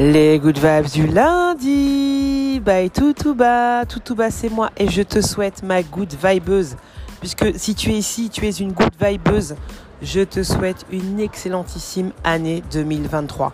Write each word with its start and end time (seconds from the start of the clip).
Les 0.00 0.40
good 0.40 0.58
vibes 0.58 0.90
du 0.92 1.06
lundi, 1.06 2.60
bye 2.64 2.90
tout 2.90 3.12
tout 3.12 3.36
bas, 3.36 3.84
tout 3.86 4.00
tout 4.00 4.16
bas 4.16 4.32
c'est 4.32 4.48
moi 4.48 4.70
et 4.76 4.88
je 4.88 5.02
te 5.02 5.20
souhaite 5.20 5.62
ma 5.62 5.84
good 5.84 6.12
vibeuse. 6.20 6.74
Puisque 7.20 7.56
si 7.56 7.76
tu 7.76 7.90
es 7.90 7.98
ici, 7.98 8.28
tu 8.28 8.44
es 8.44 8.50
une 8.50 8.72
good 8.72 8.90
vibeuse, 9.00 9.54
je 10.02 10.22
te 10.22 10.42
souhaite 10.42 10.84
une 10.90 11.20
excellentissime 11.20 12.10
année 12.24 12.64
2023. 12.72 13.52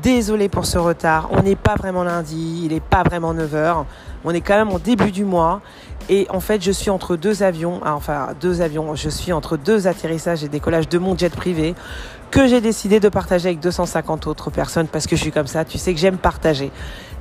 Désolé 0.00 0.48
pour 0.48 0.66
ce 0.66 0.78
retard, 0.78 1.28
on 1.32 1.42
n'est 1.42 1.56
pas 1.56 1.74
vraiment 1.74 2.04
lundi, 2.04 2.62
il 2.62 2.72
n'est 2.72 2.80
pas 2.80 3.02
vraiment 3.02 3.34
9h, 3.34 3.84
on 4.24 4.30
est 4.30 4.40
quand 4.40 4.54
même 4.54 4.72
au 4.72 4.78
début 4.78 5.10
du 5.10 5.24
mois. 5.24 5.62
Et 6.08 6.28
en 6.30 6.40
fait 6.40 6.62
je 6.62 6.70
suis 6.70 6.90
entre 6.90 7.16
deux 7.16 7.42
avions, 7.42 7.80
ah, 7.84 7.96
enfin 7.96 8.28
deux 8.40 8.62
avions, 8.62 8.94
je 8.94 9.08
suis 9.08 9.32
entre 9.32 9.56
deux 9.56 9.88
atterrissages 9.88 10.44
et 10.44 10.48
décollages 10.48 10.88
de 10.88 10.98
mon 10.98 11.18
jet 11.18 11.34
privé 11.34 11.74
que 12.32 12.46
j'ai 12.46 12.62
décidé 12.62 12.98
de 12.98 13.10
partager 13.10 13.50
avec 13.50 13.60
250 13.60 14.26
autres 14.26 14.50
personnes 14.50 14.88
parce 14.88 15.06
que 15.06 15.16
je 15.16 15.20
suis 15.20 15.30
comme 15.30 15.46
ça. 15.46 15.66
Tu 15.66 15.76
sais 15.76 15.92
que 15.92 16.00
j'aime 16.00 16.16
partager. 16.16 16.72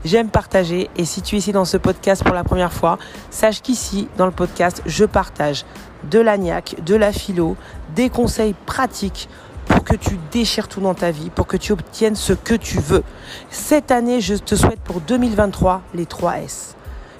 J'aime 0.05 0.29
partager 0.29 0.89
et 0.95 1.03
si 1.03 1.21
tu 1.21 1.35
es 1.35 1.39
ici 1.39 1.51
dans 1.51 1.65
ce 1.65 1.75
podcast 1.75 2.23
pour 2.23 2.33
la 2.33 2.45
première 2.45 2.71
fois, 2.71 2.97
sache 3.29 3.61
qu'ici, 3.61 4.07
dans 4.17 4.25
le 4.25 4.31
podcast, 4.31 4.81
je 4.85 5.03
partage 5.03 5.65
de 6.09 6.19
l'agnac, 6.19 6.77
de 6.85 6.95
la 6.95 7.11
philo, 7.11 7.57
des 7.93 8.09
conseils 8.09 8.55
pratiques 8.65 9.27
pour 9.65 9.83
que 9.83 9.95
tu 9.95 10.17
déchires 10.31 10.69
tout 10.69 10.79
dans 10.79 10.95
ta 10.95 11.11
vie, 11.11 11.29
pour 11.29 11.45
que 11.45 11.57
tu 11.57 11.73
obtiennes 11.73 12.15
ce 12.15 12.31
que 12.31 12.55
tu 12.55 12.79
veux. 12.79 13.03
Cette 13.49 13.91
année, 13.91 14.21
je 14.21 14.35
te 14.35 14.55
souhaite 14.55 14.79
pour 14.79 15.01
2023 15.01 15.81
les 15.93 16.05
3 16.05 16.39
S. 16.39 16.75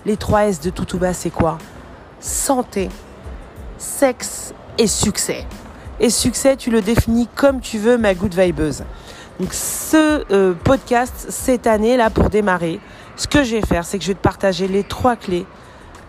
Les 0.05 0.15
3 0.15 0.45
S 0.45 0.61
de 0.61 0.69
tout 0.69 0.97
bas, 0.97 1.13
c'est 1.13 1.29
quoi? 1.29 1.57
Santé, 2.21 2.87
sexe 3.77 4.53
et 4.77 4.87
succès. 4.87 5.45
Et 6.03 6.09
succès, 6.09 6.57
tu 6.57 6.71
le 6.71 6.81
définis 6.81 7.27
comme 7.35 7.61
tu 7.61 7.77
veux, 7.77 7.95
ma 7.95 8.15
good 8.15 8.33
vibeuse. 8.33 8.83
Donc 9.39 9.53
ce 9.53 10.25
euh, 10.31 10.55
podcast, 10.55 11.27
cette 11.29 11.67
année, 11.67 11.95
là, 11.95 12.09
pour 12.09 12.31
démarrer, 12.31 12.79
ce 13.17 13.27
que 13.27 13.43
je 13.43 13.57
vais 13.57 13.61
faire, 13.61 13.85
c'est 13.85 13.99
que 13.99 14.03
je 14.03 14.09
vais 14.09 14.15
te 14.15 14.21
partager 14.21 14.67
les 14.67 14.83
trois 14.83 15.15
clés. 15.15 15.45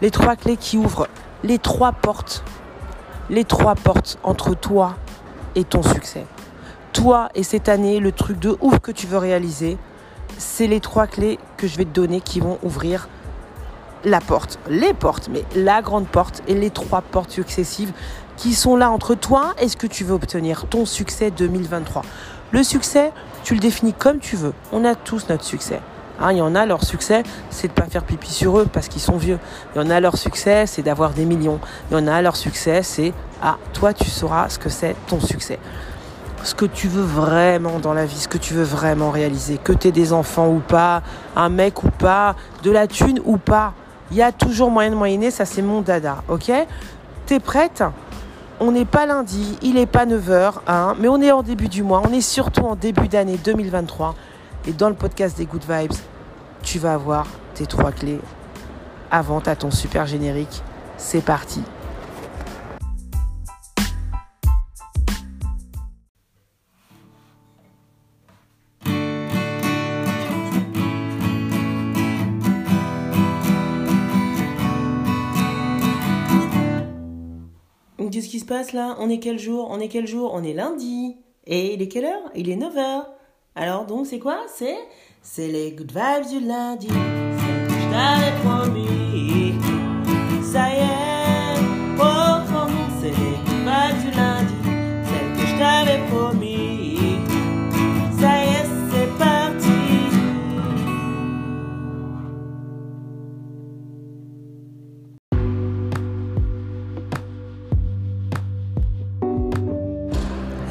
Les 0.00 0.10
trois 0.10 0.34
clés 0.34 0.56
qui 0.56 0.78
ouvrent 0.78 1.08
les 1.44 1.58
trois 1.58 1.92
portes. 1.92 2.42
Les 3.28 3.44
trois 3.44 3.74
portes 3.74 4.18
entre 4.22 4.54
toi 4.54 4.96
et 5.56 5.64
ton 5.64 5.82
succès. 5.82 6.24
Toi 6.94 7.28
et 7.34 7.42
cette 7.42 7.68
année, 7.68 8.00
le 8.00 8.12
truc 8.12 8.38
de 8.38 8.56
ouf 8.62 8.78
que 8.78 8.92
tu 8.92 9.06
veux 9.06 9.18
réaliser, 9.18 9.76
c'est 10.38 10.68
les 10.68 10.80
trois 10.80 11.06
clés 11.06 11.38
que 11.58 11.66
je 11.66 11.76
vais 11.76 11.84
te 11.84 11.92
donner 11.92 12.22
qui 12.22 12.40
vont 12.40 12.58
ouvrir 12.62 13.10
la 14.04 14.20
porte, 14.20 14.58
les 14.68 14.94
portes, 14.94 15.28
mais 15.30 15.44
la 15.54 15.82
grande 15.82 16.06
porte 16.06 16.42
et 16.48 16.54
les 16.54 16.70
trois 16.70 17.02
portes 17.02 17.30
successives 17.30 17.92
qui 18.36 18.54
sont 18.54 18.76
là 18.76 18.90
entre 18.90 19.14
toi 19.14 19.54
et 19.60 19.68
ce 19.68 19.76
que 19.76 19.86
tu 19.86 20.04
veux 20.04 20.14
obtenir, 20.14 20.66
ton 20.68 20.86
succès 20.86 21.30
2023. 21.30 22.02
Le 22.50 22.62
succès, 22.62 23.12
tu 23.44 23.54
le 23.54 23.60
définis 23.60 23.92
comme 23.92 24.18
tu 24.18 24.36
veux. 24.36 24.52
On 24.72 24.84
a 24.84 24.94
tous 24.94 25.28
notre 25.28 25.44
succès. 25.44 25.80
Hein, 26.20 26.32
il 26.32 26.38
y 26.38 26.40
en 26.42 26.54
a, 26.54 26.66
leur 26.66 26.84
succès, 26.84 27.22
c'est 27.50 27.68
de 27.68 27.72
pas 27.72 27.86
faire 27.86 28.04
pipi 28.04 28.30
sur 28.30 28.58
eux 28.58 28.66
parce 28.70 28.88
qu'ils 28.88 29.00
sont 29.00 29.16
vieux. 29.16 29.38
Il 29.74 29.78
y 29.78 29.84
en 29.84 29.90
a, 29.90 30.00
leur 30.00 30.16
succès, 30.16 30.66
c'est 30.66 30.82
d'avoir 30.82 31.10
des 31.10 31.24
millions. 31.24 31.58
Il 31.90 31.94
y 31.94 32.00
en 32.00 32.06
a, 32.06 32.20
leur 32.22 32.36
succès, 32.36 32.82
c'est, 32.82 33.12
ah, 33.42 33.56
toi, 33.72 33.92
tu 33.92 34.08
sauras 34.08 34.48
ce 34.48 34.58
que 34.58 34.68
c'est 34.68 34.94
ton 35.06 35.20
succès. 35.20 35.58
Ce 36.44 36.54
que 36.54 36.64
tu 36.64 36.88
veux 36.88 37.02
vraiment 37.02 37.78
dans 37.78 37.94
la 37.94 38.04
vie, 38.04 38.18
ce 38.18 38.28
que 38.28 38.38
tu 38.38 38.54
veux 38.54 38.64
vraiment 38.64 39.10
réaliser. 39.10 39.58
Que 39.58 39.72
tu 39.72 39.88
aies 39.88 39.92
des 39.92 40.12
enfants 40.12 40.48
ou 40.48 40.58
pas, 40.58 41.02
un 41.36 41.48
mec 41.48 41.82
ou 41.84 41.90
pas, 41.90 42.36
de 42.62 42.70
la 42.70 42.86
thune 42.86 43.20
ou 43.24 43.36
pas. 43.36 43.74
Il 44.12 44.16
y 44.18 44.22
a 44.22 44.30
toujours 44.30 44.70
moyen 44.70 44.90
de 44.90 45.30
ça 45.30 45.46
c'est 45.46 45.62
mon 45.62 45.80
dada, 45.80 46.22
ok? 46.28 46.52
T'es 47.24 47.40
prête? 47.40 47.82
On 48.60 48.70
n'est 48.70 48.84
pas 48.84 49.06
lundi, 49.06 49.56
il 49.62 49.74
n'est 49.76 49.86
pas 49.86 50.04
9h, 50.04 50.52
hein, 50.66 50.94
mais 51.00 51.08
on 51.08 51.22
est 51.22 51.32
en 51.32 51.42
début 51.42 51.68
du 51.68 51.82
mois, 51.82 52.02
on 52.06 52.12
est 52.12 52.20
surtout 52.20 52.66
en 52.66 52.76
début 52.76 53.08
d'année 53.08 53.38
2023. 53.42 54.14
Et 54.66 54.72
dans 54.74 54.90
le 54.90 54.94
podcast 54.94 55.38
des 55.38 55.46
Good 55.46 55.64
Vibes, 55.66 55.94
tu 56.62 56.78
vas 56.78 56.92
avoir 56.92 57.26
tes 57.54 57.64
trois 57.64 57.90
clés. 57.90 58.20
Avant, 59.10 59.38
à 59.38 59.56
ton 59.56 59.70
super 59.70 60.04
générique. 60.04 60.62
C'est 60.98 61.24
parti. 61.24 61.62
Là 78.72 78.96
On 78.98 79.08
est 79.08 79.18
quel 79.18 79.38
jour 79.38 79.68
On 79.70 79.80
est 79.80 79.88
quel 79.88 80.06
jour 80.06 80.32
On 80.34 80.42
est 80.42 80.52
lundi. 80.52 81.16
Et 81.46 81.74
il 81.74 81.82
est 81.82 81.88
quelle 81.88 82.04
heure? 82.04 82.30
Il 82.34 82.50
est 82.50 82.56
9h. 82.56 83.06
Alors 83.54 83.86
donc 83.86 84.06
c'est 84.06 84.18
quoi? 84.18 84.38
C'est 84.54 84.76
c'est 85.22 85.48
les 85.48 85.72
good 85.72 85.92
vibes 85.92 86.28
du 86.28 86.46
lundi. 86.46 86.88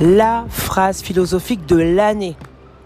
La 0.01 0.45
phrase 0.49 1.03
philosophique 1.03 1.67
de 1.67 1.77
l'année 1.77 2.35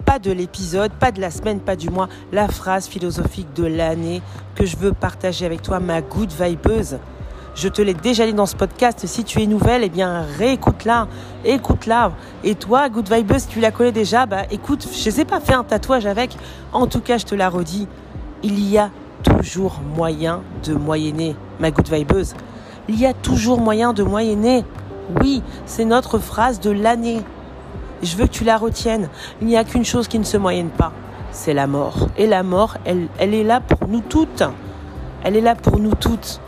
pas 0.06 0.20
de 0.20 0.32
l'épisode, 0.32 0.92
pas 0.92 1.12
de 1.12 1.22
la 1.22 1.32
semaine, 1.32 1.60
pas 1.60 1.76
du 1.78 1.90
mois, 1.90 2.10
la 2.32 2.48
phrase 2.48 2.88
philosophique 2.88 3.48
de 3.56 3.66
l'année 3.66 4.22
que 4.54 4.66
je 4.66 4.78
veux 4.78 4.92
partager 4.92 5.46
avec 5.46 5.62
toi, 5.62 5.80
ma 5.80 6.02
good 6.02 6.32
vibeuse. 6.32 7.00
Je 7.56 7.70
te 7.70 7.82
l'ai 7.82 7.94
déjà 7.94 8.26
dit 8.26 8.34
dans 8.34 8.46
ce 8.46 8.56
podcast, 8.56 9.08
si 9.08 9.24
tu 9.24 9.42
es 9.42 9.48
nouvelle, 9.48 9.84
eh 9.84 9.90
bien 9.90 10.26
réécoute-la, 10.38 11.08
écoute-la. 11.44 12.12
Et 12.44 12.54
toi, 12.54 12.90
good 12.90 13.12
vibeuse, 13.12 13.48
tu 13.48 13.62
la 13.62 13.72
connais 13.72 13.94
déjà, 13.94 14.26
bah 14.26 14.44
écoute, 14.52 14.88
je 14.94 15.10
sais 15.10 15.26
pas, 15.26 15.40
fais 15.40 15.54
un 15.54 15.64
tatouage 15.64 16.06
avec. 16.06 16.38
En 16.72 16.86
tout 16.86 17.02
cas, 17.02 17.18
je 17.18 17.26
te 17.26 17.34
la 17.34 17.50
redis, 17.50 17.88
il 18.44 18.60
y 18.70 18.78
a 18.78 18.92
toujours 19.24 19.80
moyen 19.96 20.42
de 20.66 20.74
moyenner, 20.74 21.36
ma 21.60 21.72
good 21.72 21.90
vibeuse. 21.90 22.36
Il 22.88 23.00
y 23.00 23.08
a 23.08 23.14
toujours 23.14 23.60
moyen 23.60 23.94
de 23.94 24.04
moyenner. 24.04 24.64
Oui, 25.22 25.44
c'est 25.66 25.86
notre 25.86 26.20
phrase 26.20 26.60
de 26.60 26.72
l'année. 26.72 27.22
Je 28.02 28.16
veux 28.16 28.26
que 28.26 28.32
tu 28.32 28.44
la 28.44 28.58
retiennes. 28.58 29.10
Il 29.42 29.48
n'y 29.48 29.58
a 29.58 29.64
qu'une 29.64 29.86
chose 29.86 30.08
qui 30.08 30.20
ne 30.20 30.24
se 30.24 30.38
moyenne 30.38 30.70
pas, 30.70 30.92
c'est 31.32 31.54
la 31.54 31.68
mort. 31.68 32.10
Et 32.18 32.28
la 32.28 32.44
mort, 32.44 32.78
elle, 32.86 33.10
est 33.20 33.44
là 33.44 33.62
pour 33.62 33.88
nous 33.88 34.02
toutes. 34.02 34.44
Elle 35.24 35.36
est 35.36 35.42
là 35.42 35.56
pour 35.56 35.80
nous 35.80 35.96
toutes. 35.96 36.40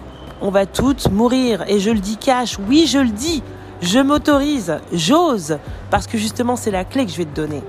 On 0.41 0.51
va 0.51 0.65
toutes 0.65 1.11
mourir. 1.11 1.63
Et 1.67 1.79
je 1.79 1.89
le 1.89 1.99
dis 1.99 2.17
cash. 2.17 2.57
Oui, 2.67 2.85
je 2.87 2.99
le 2.99 3.09
dis. 3.09 3.43
Je 3.81 3.99
m'autorise. 3.99 4.77
J'ose. 4.91 5.57
Parce 5.89 6.07
que 6.07 6.17
justement, 6.17 6.55
c'est 6.55 6.71
la 6.71 6.85
clé 6.85 7.05
que 7.05 7.11
je 7.11 7.17
vais 7.17 7.25
te 7.25 7.35
donner. 7.35 7.63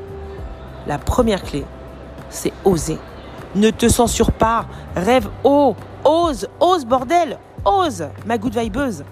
La 0.86 0.98
première 0.98 1.42
clé, 1.42 1.64
c'est 2.30 2.52
oser. 2.64 2.98
Ne 3.54 3.70
te 3.70 3.88
censure 3.88 4.32
pas. 4.32 4.66
Rêve 4.96 5.28
haut. 5.44 5.76
Ose. 6.04 6.48
Ose, 6.60 6.84
bordel. 6.84 7.38
Ose. 7.64 8.08
Ma 8.26 8.38
good 8.38 8.56
vibeuse. 8.56 9.04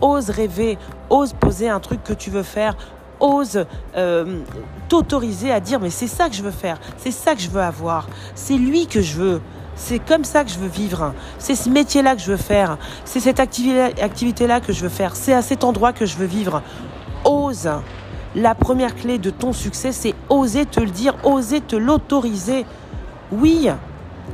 Ose 0.00 0.30
rêver. 0.30 0.78
Ose 1.10 1.32
poser 1.32 1.68
un 1.68 1.80
truc 1.80 2.02
que 2.04 2.12
tu 2.12 2.30
veux 2.30 2.42
faire 2.42 2.76
ose 3.20 3.66
euh, 3.96 4.40
t'autoriser 4.88 5.52
à 5.52 5.60
dire 5.60 5.80
mais 5.80 5.90
c'est 5.90 6.06
ça 6.06 6.28
que 6.28 6.34
je 6.34 6.42
veux 6.42 6.50
faire, 6.50 6.78
c'est 6.98 7.10
ça 7.10 7.34
que 7.34 7.40
je 7.40 7.48
veux 7.48 7.60
avoir, 7.60 8.06
c'est 8.34 8.56
lui 8.56 8.86
que 8.86 9.00
je 9.00 9.14
veux. 9.16 9.40
C'est 9.80 10.00
comme 10.00 10.24
ça 10.24 10.42
que 10.42 10.50
je 10.50 10.58
veux 10.58 10.66
vivre. 10.66 11.14
C'est 11.38 11.54
ce 11.54 11.70
métier-là 11.70 12.16
que 12.16 12.20
je 12.20 12.32
veux 12.32 12.36
faire. 12.36 12.78
C'est 13.04 13.20
cette 13.20 13.38
activité-là 13.38 14.60
que 14.60 14.72
je 14.72 14.82
veux 14.82 14.88
faire. 14.88 15.14
C'est 15.14 15.32
à 15.32 15.40
cet 15.40 15.62
endroit 15.62 15.92
que 15.92 16.04
je 16.04 16.16
veux 16.16 16.26
vivre. 16.26 16.62
Ose. 17.24 17.70
La 18.34 18.56
première 18.56 18.96
clé 18.96 19.18
de 19.18 19.30
ton 19.30 19.52
succès, 19.52 19.92
c'est 19.92 20.16
oser 20.30 20.66
te 20.66 20.80
le 20.80 20.90
dire, 20.90 21.14
oser 21.22 21.60
te 21.60 21.76
l'autoriser. 21.76 22.66
Oui, 23.30 23.70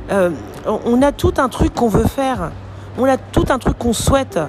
euh, 0.09 0.31
on 0.65 1.03
a 1.03 1.11
tout 1.11 1.35
un 1.37 1.47
truc 1.47 1.75
qu'on 1.75 1.89
veut 1.89 2.07
faire. 2.07 2.51
On 2.97 3.05
a 3.05 3.17
tout 3.17 3.45
un 3.49 3.59
truc 3.59 3.77
qu'on 3.77 3.93
souhaite. 3.93 4.39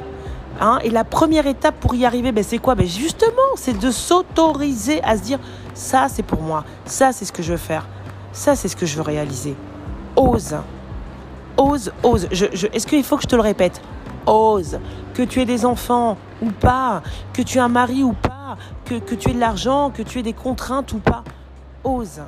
Hein, 0.61 0.79
et 0.83 0.91
la 0.91 1.05
première 1.05 1.47
étape 1.47 1.75
pour 1.81 1.95
y 1.95 2.07
arriver, 2.07 2.33
ben, 2.33 2.43
c'est 2.43 2.59
quoi? 2.59 2.75
Ben, 2.75 2.87
Justement, 2.87 3.33
c'est 3.57 3.79
de 3.79 3.91
s'autoriser 3.91 5.03
à 5.05 5.17
se 5.17 5.23
dire, 5.23 5.39
ça 5.75 6.07
c'est 6.09 6.23
pour 6.23 6.41
moi, 6.41 6.65
ça 6.87 7.13
c'est 7.13 7.25
ce 7.25 7.33
que 7.33 7.43
je 7.43 7.53
veux 7.53 7.59
faire, 7.59 7.87
ça 8.33 8.57
c'est 8.57 8.69
ce 8.69 8.77
que 8.77 8.87
je 8.87 8.97
veux 8.97 9.03
réaliser. 9.03 9.55
Ose. 10.17 10.57
Ose, 11.59 11.93
ose. 12.03 12.29
Est-ce 12.31 12.87
qu'il 12.87 13.05
faut 13.05 13.17
que 13.17 13.23
je 13.23 13.29
te 13.29 13.37
le 13.37 13.43
répète? 13.43 13.81
Ose. 14.27 14.79
Que 15.15 15.23
tu 15.23 15.41
aies 15.41 15.47
des 15.47 15.65
enfants 15.65 16.17
ou 16.43 16.51
pas, 16.51 17.03
que 17.33 17.43
tu 17.43 17.59
aies 17.59 17.63
un 17.63 17.69
mari 17.69 18.03
ou 18.03 18.13
pas, 18.13 18.57
que, 18.85 19.15
tu 19.15 19.31
aies 19.31 19.35
de 19.35 19.41
l'argent, 19.41 19.91
que 19.91 20.03
tu 20.03 20.19
aies 20.19 20.23
des 20.23 20.33
contraintes 20.33 20.93
ou 20.93 20.99
pas. 20.99 21.23
Ose. 21.85 22.23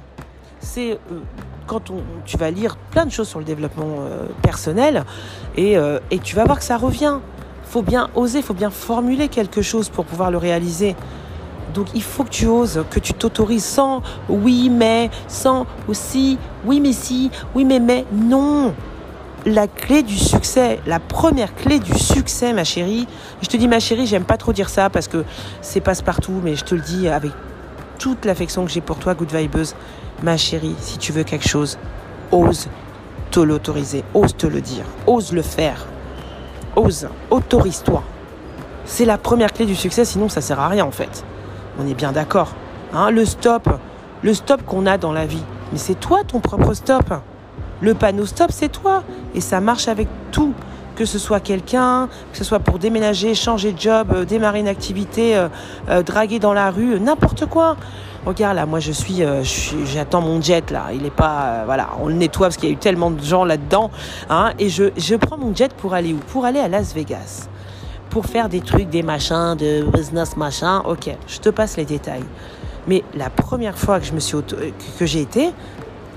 C'est 0.61 0.93
euh, 0.93 1.21
quand 1.67 1.91
on, 1.91 2.03
tu 2.25 2.37
vas 2.37 2.51
lire 2.51 2.77
plein 2.91 3.07
de 3.07 3.11
choses 3.11 3.29
sur 3.29 3.39
le 3.39 3.45
développement 3.45 3.99
euh, 4.01 4.27
personnel 4.43 5.05
et, 5.57 5.77
euh, 5.77 5.99
et 6.11 6.19
tu 6.19 6.35
vas 6.35 6.45
voir 6.45 6.59
que 6.59 6.65
ça 6.65 6.77
revient 6.77 7.19
faut 7.69 7.83
bien 7.83 8.09
oser, 8.15 8.41
faut 8.43 8.55
bien 8.55 8.71
formuler 8.71 9.29
quelque 9.29 9.63
chose 9.63 9.89
pour 9.91 10.05
pouvoir 10.07 10.31
le 10.31 10.39
réaliser. 10.39 10.97
Donc 11.75 11.89
il 11.95 12.03
faut 12.03 12.25
que 12.25 12.31
tu 12.31 12.47
oses, 12.47 12.83
que 12.91 12.99
tu 12.99 13.13
t'autorises 13.13 13.65
sans 13.65 14.03
oui 14.29 14.71
mais, 14.71 15.11
sans 15.29 15.67
aussi 15.87 16.39
oui 16.65 16.81
mais 16.81 16.93
si, 16.93 17.31
oui 17.55 17.65
mais 17.65 17.79
mais. 17.79 18.07
Non, 18.13 18.75
la 19.45 19.67
clé 19.67 20.03
du 20.03 20.17
succès, 20.17 20.81
la 20.87 20.99
première 20.99 21.55
clé 21.55 21.79
du 21.79 21.97
succès, 21.99 22.55
ma 22.55 22.65
chérie. 22.65 23.07
Je 23.43 23.49
te 23.49 23.57
dis 23.57 23.69
ma 23.69 23.81
chérie, 23.81 24.07
j'aime 24.07 24.25
pas 24.25 24.39
trop 24.39 24.55
dire 24.55 24.71
ça 24.71 24.89
parce 24.89 25.07
que 25.07 25.25
c'est 25.61 25.81
passe-partout, 25.81 26.41
mais 26.43 26.57
je 26.57 26.65
te 26.65 26.75
le 26.75 26.81
dis 26.81 27.09
avec 27.09 27.33
toute 27.99 28.25
l'affection 28.25 28.65
que 28.65 28.71
j'ai 28.71 28.81
pour 28.81 28.97
toi, 28.97 29.15
Good 29.15 29.33
Vibeuse. 29.35 29.75
Ma 30.23 30.37
chérie, 30.37 30.75
si 30.81 30.99
tu 30.99 31.13
veux 31.13 31.23
quelque 31.23 31.47
chose, 31.47 31.79
ose 32.33 32.69
te 33.31 33.41
l'autoriser, 33.41 34.05
ose 34.15 34.35
te 34.37 34.47
le 34.47 34.63
dire, 34.63 34.85
ose 35.07 35.33
le 35.33 35.43
faire. 35.43 35.87
Ose, 36.79 37.09
autorise-toi. 37.31 38.05
C'est 38.85 39.05
la 39.05 39.19
première 39.19 39.53
clé 39.53 39.67
du 39.67 39.75
succès, 39.75 40.05
sinon 40.05 40.29
ça 40.29 40.41
sert 40.41 40.61
à 40.61 40.69
rien 40.69 40.85
en 40.85 40.93
fait. 40.93 41.25
On 41.81 41.87
est 41.89 41.95
bien 41.95 42.13
d'accord. 42.13 42.53
Hein, 42.95 43.11
le 43.11 43.25
stop, 43.25 43.69
le 44.23 44.33
stop 44.33 44.63
qu'on 44.65 44.87
a 44.87 44.97
dans 44.97 45.13
la 45.13 45.27
vie. 45.27 45.43
Mais 45.73 45.79
c'est 45.79 45.99
toi 45.99 46.21
ton 46.27 46.39
propre 46.39 46.75
stop. 46.75 47.13
Le 47.81 47.95
panneau 47.95 48.27
stop, 48.27 48.51
c'est 48.53 48.71
toi. 48.71 49.03
Et 49.35 49.41
ça 49.41 49.61
marche 49.61 49.89
avec 49.89 50.09
tout. 50.31 50.55
Que 50.95 51.05
ce 51.05 51.19
soit 51.19 51.41
quelqu'un, 51.41 52.09
que 52.33 52.39
ce 52.39 52.45
soit 52.45 52.59
pour 52.61 52.79
déménager, 52.79 53.35
changer 53.35 53.73
de 53.73 53.79
job, 53.79 54.09
euh, 54.13 54.25
démarrer 54.25 54.61
une 54.61 54.69
activité, 54.69 55.37
euh, 55.37 55.49
euh, 55.89 56.03
draguer 56.03 56.41
dans 56.41 56.53
la 56.53 56.71
rue, 56.73 56.99
n'importe 56.99 57.47
quoi. 57.47 57.77
Regarde 58.29 58.57
là, 58.57 58.67
moi 58.67 58.79
je 58.79 58.93
suis, 58.93 59.23
j'attends 59.87 60.21
mon 60.21 60.43
jet 60.43 60.71
là. 60.71 60.89
Il 60.93 61.07
est 61.07 61.11
pas, 61.11 61.63
voilà, 61.65 61.89
on 61.99 62.09
le 62.09 62.15
nettoie 62.15 62.49
parce 62.49 62.59
qu'il 62.59 62.69
y 62.69 62.73
a 62.73 62.75
eu 62.75 62.79
tellement 62.79 63.11
de 63.11 63.23
gens 63.23 63.43
là-dedans, 63.43 63.91
hein, 64.29 64.53
et 64.59 64.69
je, 64.69 64.91
je 64.99 65.15
prends 65.15 65.39
mon 65.39 65.55
jet 65.55 65.73
pour 65.73 65.95
aller 65.95 66.13
où? 66.13 66.19
Pour 66.19 66.45
aller 66.45 66.61
à 66.61 66.69
Las 66.69 66.93
Vegas, 66.93 67.49
pour 68.11 68.27
faire 68.27 68.51
des 68.51 68.61
trucs, 68.61 68.91
des 68.91 69.03
machins, 69.03 69.57
de 69.57 69.83
business 69.83 70.37
machin. 70.37 70.83
Ok, 70.85 71.09
je 71.27 71.39
te 71.39 71.49
passe 71.49 71.79
les 71.79 71.87
détails. 71.87 72.25
Mais 72.87 73.03
la 73.15 73.31
première 73.31 73.79
fois 73.79 73.99
que 73.99 74.05
je 74.05 74.13
me 74.13 74.21
suis 74.21 74.37
que 74.99 75.07
j'ai 75.07 75.23
été, 75.23 75.49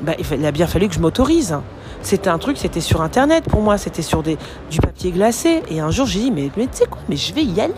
bah, 0.02 0.16
il 0.20 0.46
a 0.46 0.52
bien 0.52 0.68
fallu 0.68 0.90
que 0.90 0.94
je 0.94 1.00
m'autorise. 1.00 1.58
C'était 2.02 2.30
un 2.30 2.40
truc, 2.40 2.58
c'était 2.58 2.82
sur 2.82 3.02
Internet 3.02 3.46
pour 3.46 3.62
moi, 3.62 3.78
c'était 3.78 4.02
sur 4.02 4.22
des, 4.22 4.38
du 4.70 4.82
papier 4.82 5.12
glacé. 5.12 5.64
Et 5.70 5.80
un 5.80 5.92
jour, 5.92 6.08
j'ai 6.08 6.20
dit, 6.20 6.32
mais 6.32 6.50
tu 6.54 6.68
sais 6.74 6.88
quoi, 6.88 7.00
mais 7.08 7.16
je 7.16 7.34
vais 7.34 7.46
y 7.46 7.62
aller. 7.62 7.74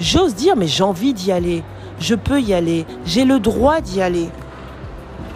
J'ose 0.00 0.34
dire, 0.34 0.56
mais 0.56 0.68
j'ai 0.68 0.84
envie 0.84 1.12
d'y 1.12 1.32
aller. 1.32 1.62
Je 2.00 2.14
peux 2.14 2.40
y 2.40 2.54
aller. 2.54 2.86
J'ai 3.04 3.24
le 3.24 3.40
droit 3.40 3.80
d'y 3.80 4.00
aller. 4.00 4.28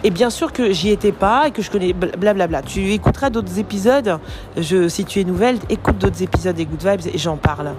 Et 0.05 0.09
bien 0.09 0.29
sûr 0.29 0.51
que 0.51 0.73
j'y 0.73 0.89
étais 0.89 1.13
pas 1.13 1.47
et 1.47 1.51
que 1.51 1.61
je 1.61 1.71
connais 1.71 1.93
blablabla. 1.93 2.61
Tu 2.61 2.91
écouteras 2.91 3.29
d'autres 3.29 3.57
épisodes. 3.57 4.19
Si 4.61 5.05
tu 5.05 5.21
es 5.21 5.23
nouvelle, 5.23 5.57
écoute 5.69 5.97
d'autres 5.97 6.21
épisodes 6.21 6.55
des 6.55 6.65
Good 6.65 6.83
Vibes 6.83 7.13
et 7.13 7.17
j'en 7.17 7.37
parle. 7.37 7.71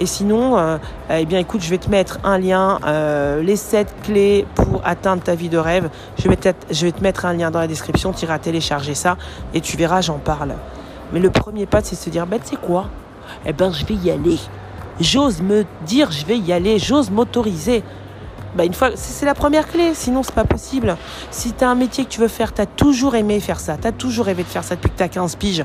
Et 0.00 0.06
sinon, 0.06 0.58
euh, 0.58 0.78
eh 1.08 1.24
bien 1.24 1.38
écoute, 1.38 1.60
je 1.62 1.70
vais 1.70 1.78
te 1.78 1.88
mettre 1.88 2.18
un 2.24 2.36
lien, 2.38 2.80
euh, 2.84 3.42
les 3.42 3.54
7 3.54 3.94
clés 4.02 4.44
pour 4.56 4.80
atteindre 4.84 5.22
ta 5.22 5.36
vie 5.36 5.48
de 5.48 5.58
rêve. 5.58 5.88
Je 6.18 6.28
vais, 6.28 6.36
te 6.36 7.02
mettre 7.02 7.26
un 7.26 7.34
lien 7.34 7.52
dans 7.52 7.60
la 7.60 7.68
description, 7.68 8.12
tu 8.12 8.24
iras 8.24 8.40
télécharger 8.40 8.94
ça 8.94 9.16
et 9.54 9.60
tu 9.60 9.76
verras, 9.76 10.00
j'en 10.00 10.18
parle. 10.18 10.54
Mais 11.12 11.20
le 11.20 11.30
premier 11.30 11.66
pas, 11.66 11.80
c'est 11.82 11.94
de 11.94 12.00
se 12.00 12.10
dire, 12.10 12.26
ben 12.26 12.40
sais 12.42 12.56
quoi? 12.56 12.88
Eh 13.46 13.52
ben 13.52 13.72
je 13.72 13.86
vais 13.86 13.94
y 13.94 14.10
aller. 14.10 14.38
J'ose 15.00 15.42
me 15.42 15.64
dire, 15.86 16.10
je 16.10 16.26
vais 16.26 16.38
y 16.38 16.52
aller, 16.52 16.80
j'ose 16.80 17.10
m'autoriser. 17.10 17.84
Bah, 18.54 18.64
une 18.64 18.74
fois, 18.74 18.90
c'est 18.94 19.26
la 19.26 19.34
première 19.34 19.68
clé, 19.68 19.92
sinon 19.94 20.22
c'est 20.22 20.34
pas 20.34 20.44
possible. 20.44 20.96
Si 21.30 21.52
tu 21.52 21.64
as 21.64 21.68
un 21.68 21.74
métier 21.74 22.04
que 22.04 22.10
tu 22.10 22.20
veux 22.20 22.28
faire, 22.28 22.54
tu 22.54 22.60
as 22.60 22.66
toujours 22.66 23.14
aimé 23.14 23.40
faire 23.40 23.60
ça, 23.60 23.76
tu 23.76 23.86
as 23.86 23.92
toujours 23.92 24.26
rêvé 24.26 24.42
de 24.42 24.48
faire 24.48 24.64
ça 24.64 24.74
depuis 24.74 24.90
que 24.90 24.96
tu 24.96 25.02
as 25.02 25.08
15 25.08 25.36
piges. 25.36 25.64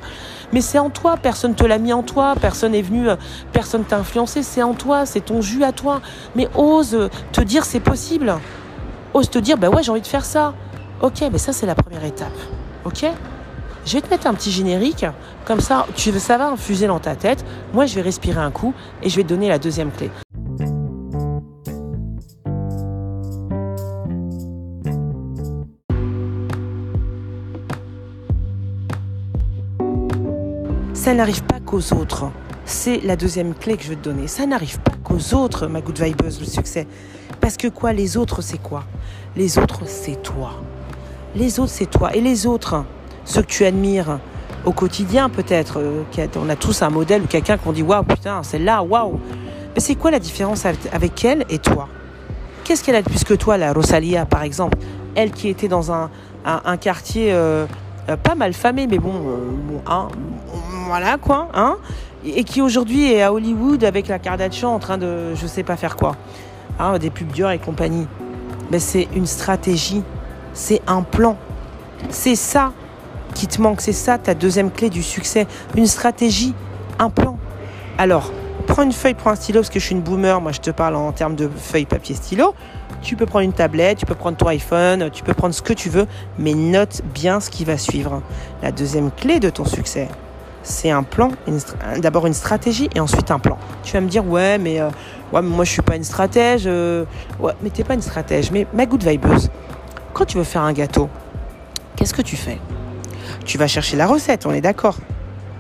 Mais 0.52 0.62
c'est 0.62 0.80
en 0.80 0.90
toi, 0.90 1.18
personne 1.18 1.56
te 1.56 1.64
l'a 1.64 1.78
mis 1.78 1.94
en 1.94 2.04
toi, 2.04 2.36
personne 2.40 2.76
est 2.76 2.82
venu, 2.82 3.10
euh, 3.10 3.16
personne 3.52 3.84
t'a 3.84 3.98
influencé, 3.98 4.44
c'est 4.44 4.64
en 4.64 4.74
toi, 4.74 5.06
c'est 5.06 5.22
ton 5.22 5.42
jus 5.42 5.64
à 5.64 5.72
toi. 5.72 6.02
Mais 6.36 6.48
ose 6.56 7.10
te 7.32 7.42
dire 7.42 7.66
c'est 7.66 7.80
possible. 7.80 8.36
Ose 9.14 9.30
te 9.30 9.40
dire, 9.40 9.58
bah 9.58 9.70
ouais, 9.70 9.84
j'ai 9.84 9.92
envie 9.92 10.02
de 10.02 10.08
faire 10.08 10.26
ça. 10.26 10.54
Ok, 11.02 11.24
mais 11.32 11.38
ça 11.38 11.54
c'est 11.54 11.66
la 11.66 11.76
première 11.76 12.04
étape. 12.04 12.34
Ok? 12.86 13.06
Je 13.86 13.94
vais 13.94 14.02
te 14.02 14.10
mettre 14.10 14.28
un 14.28 14.34
petit 14.34 14.52
générique, 14.52 15.06
comme 15.46 15.60
ça, 15.60 15.86
tu, 15.96 16.18
ça 16.18 16.38
va 16.38 16.48
infuser 16.48 16.88
dans 16.88 17.00
ta 17.00 17.16
tête. 17.16 17.44
Moi, 17.74 17.86
je 17.86 17.96
vais 17.96 18.02
respirer 18.02 18.40
un 18.40 18.52
coup 18.52 18.74
et 19.02 19.10
je 19.10 19.16
vais 19.18 19.24
te 19.24 19.28
donner 19.28 19.50
la 19.50 19.60
deuxième 19.60 19.92
clé. 19.92 20.10
N'arrive 31.14 31.44
pas 31.44 31.60
qu'aux 31.60 31.94
autres. 31.94 32.32
C'est 32.66 32.98
la 33.04 33.16
deuxième 33.16 33.54
clé 33.54 33.78
que 33.78 33.84
je 33.84 33.90
veux 33.90 33.96
te 33.96 34.04
donner. 34.04 34.28
Ça 34.28 34.48
n'arrive 34.48 34.80
pas 34.80 34.94
qu'aux 35.04 35.36
autres, 35.36 35.68
ma 35.68 35.80
good 35.80 36.02
vibeuse, 36.02 36.40
le 36.40 36.46
succès. 36.48 36.88
Parce 37.40 37.56
que 37.56 37.68
quoi, 37.68 37.94
les 37.94 38.18
autres, 38.18 38.42
c'est 38.42 38.58
quoi? 38.58 38.84
Les 39.36 39.60
autres, 39.60 39.82
c'est 39.86 40.24
toi. 40.24 40.54
Les 41.36 41.60
autres, 41.60 41.70
c'est 41.70 41.86
toi. 41.86 42.16
Et 42.16 42.22
les 42.22 42.48
autres, 42.48 42.84
ceux 43.26 43.44
que 43.44 43.48
tu 43.48 43.64
admires 43.64 44.20
au 44.66 44.72
quotidien, 44.72 45.30
peut-être, 45.30 45.80
euh, 45.80 46.04
on 46.36 46.50
a 46.50 46.56
tous 46.56 46.82
un 46.82 46.90
modèle 46.90 47.22
ou 47.22 47.28
quelqu'un 47.28 47.58
qu'on 47.58 47.74
dit 47.74 47.84
waouh, 47.84 48.04
putain, 48.04 48.42
celle-là, 48.42 48.82
waouh. 48.82 49.20
Mais 49.76 49.82
c'est 49.82 49.96
quoi 49.96 50.10
la 50.10 50.20
différence 50.20 50.66
avec 50.66 51.24
elle 51.24 51.46
et 51.48 51.60
toi? 51.60 51.90
Qu'est-ce 52.64 52.84
qu'elle 52.84 52.96
a 52.96 53.04
de 53.04 53.10
plus 53.10 53.24
que 53.24 53.36
toi, 53.36 53.58
la 53.58 53.72
Rosalia, 53.72 54.26
par 54.26 54.42
exemple? 54.42 54.80
Elle 55.14 55.30
qui 55.30 55.48
était 55.48 55.68
dans 55.68 55.92
un, 55.92 56.10
quartier 56.78 57.32
euh, 57.34 57.68
euh, 58.10 58.18
pas 58.18 58.36
mal 58.36 58.54
famé, 58.54 58.88
mais 58.88 59.00
bon, 59.00 59.14
bon 59.14 59.82
hein, 59.88 60.08
voilà 60.88 61.18
quoi, 61.18 61.48
hein, 61.54 61.78
et 62.26 62.44
qui 62.44 62.62
aujourd'hui 62.62 63.12
est 63.12 63.22
à 63.22 63.34
Hollywood 63.34 63.84
avec 63.84 64.08
la 64.08 64.20
Kardashian 64.20 64.74
en 64.74 64.80
train 64.80 64.98
de 64.98 65.36
je 65.36 65.48
sais 65.48 65.64
pas 65.64 65.76
faire 65.76 65.96
quoi, 65.96 66.16
hein, 66.80 66.98
des 66.98 67.10
pubs 67.10 67.32
dures 67.32 67.52
et 67.52 67.60
compagnie. 67.60 68.08
Mais 68.72 68.80
c'est 68.80 69.08
une 69.16 69.26
stratégie, 69.26 70.04
c'est 70.54 70.82
un 70.88 71.02
plan, 71.02 71.38
c'est 72.10 72.36
ça 72.36 72.74
qui 73.34 73.48
te 73.48 73.62
manque, 73.62 73.82
c'est 73.82 73.94
ça 73.94 74.18
ta 74.18 74.34
deuxième 74.34 74.72
clé 74.72 74.90
du 74.90 75.04
succès, 75.04 75.48
une 75.76 75.88
stratégie, 75.88 76.54
un 77.00 77.10
plan. 77.10 77.38
Alors, 77.98 78.32
prends 78.68 78.84
une 78.84 78.92
feuille, 78.92 79.14
prends 79.14 79.32
un 79.32 79.36
stylo, 79.36 79.62
parce 79.62 79.70
que 79.70 79.80
je 79.80 79.86
suis 79.86 79.96
une 79.96 80.02
boomer, 80.02 80.40
moi 80.42 80.52
je 80.52 80.60
te 80.60 80.72
parle 80.72 80.96
en 80.96 81.12
termes 81.12 81.36
de 81.36 81.48
feuille, 81.48 81.86
papier, 81.86 82.16
stylo. 82.16 82.54
Tu 83.04 83.18
peux 83.18 83.26
prendre 83.26 83.44
une 83.44 83.54
tablette, 83.54 83.98
tu 83.98 84.06
peux 84.06 84.16
prendre 84.16 84.38
ton 84.38 84.48
iPhone, 84.48 85.10
tu 85.12 85.24
peux 85.24 85.34
prendre 85.34 85.54
ce 85.54 85.62
que 85.62 85.74
tu 85.74 85.90
veux, 85.90 86.08
mais 86.40 86.54
note 86.54 87.02
bien 87.14 87.42
ce 87.42 87.50
qui 87.50 87.66
va 87.66 87.78
suivre. 87.78 88.22
La 88.62 88.72
deuxième 88.72 89.12
clé 89.12 89.42
de 89.42 89.50
ton 89.50 89.66
succès, 89.66 90.08
c'est 90.64 90.90
un 90.90 91.04
plan, 91.04 91.32
d'abord 91.98 92.28
une 92.28 92.34
stratégie 92.34 92.90
et 92.96 93.02
ensuite 93.02 93.30
un 93.30 93.40
plan. 93.40 93.58
Tu 93.84 93.92
vas 93.92 94.00
me 94.00 94.08
dire, 94.08 94.26
ouais, 94.26 94.58
mais, 94.58 94.80
euh, 94.80 94.88
ouais, 95.34 95.42
mais 95.42 95.50
moi 95.50 95.66
je 95.66 95.72
suis 95.72 95.82
pas 95.82 95.98
une 95.98 96.06
stratège. 96.06 96.64
Euh, 96.66 97.04
ouais, 97.42 97.52
mais 97.62 97.70
t'es 97.70 97.84
pas 97.84 97.94
une 97.94 98.02
stratège. 98.02 98.52
Mais 98.52 98.66
ma 98.74 98.86
good 98.86 99.04
vibeuse, 99.04 99.50
quand 100.14 100.24
tu 100.24 100.38
veux 100.38 100.46
faire 100.46 100.62
un 100.62 100.74
gâteau, 100.74 101.10
qu'est-ce 101.98 102.14
que 102.14 102.22
tu 102.22 102.38
fais? 102.38 102.58
Tu 103.44 103.58
vas 103.58 103.68
chercher 103.68 103.98
la 103.98 104.08
recette, 104.08 104.46
on 104.46 104.54
est 104.54 104.62
d'accord. 104.62 104.96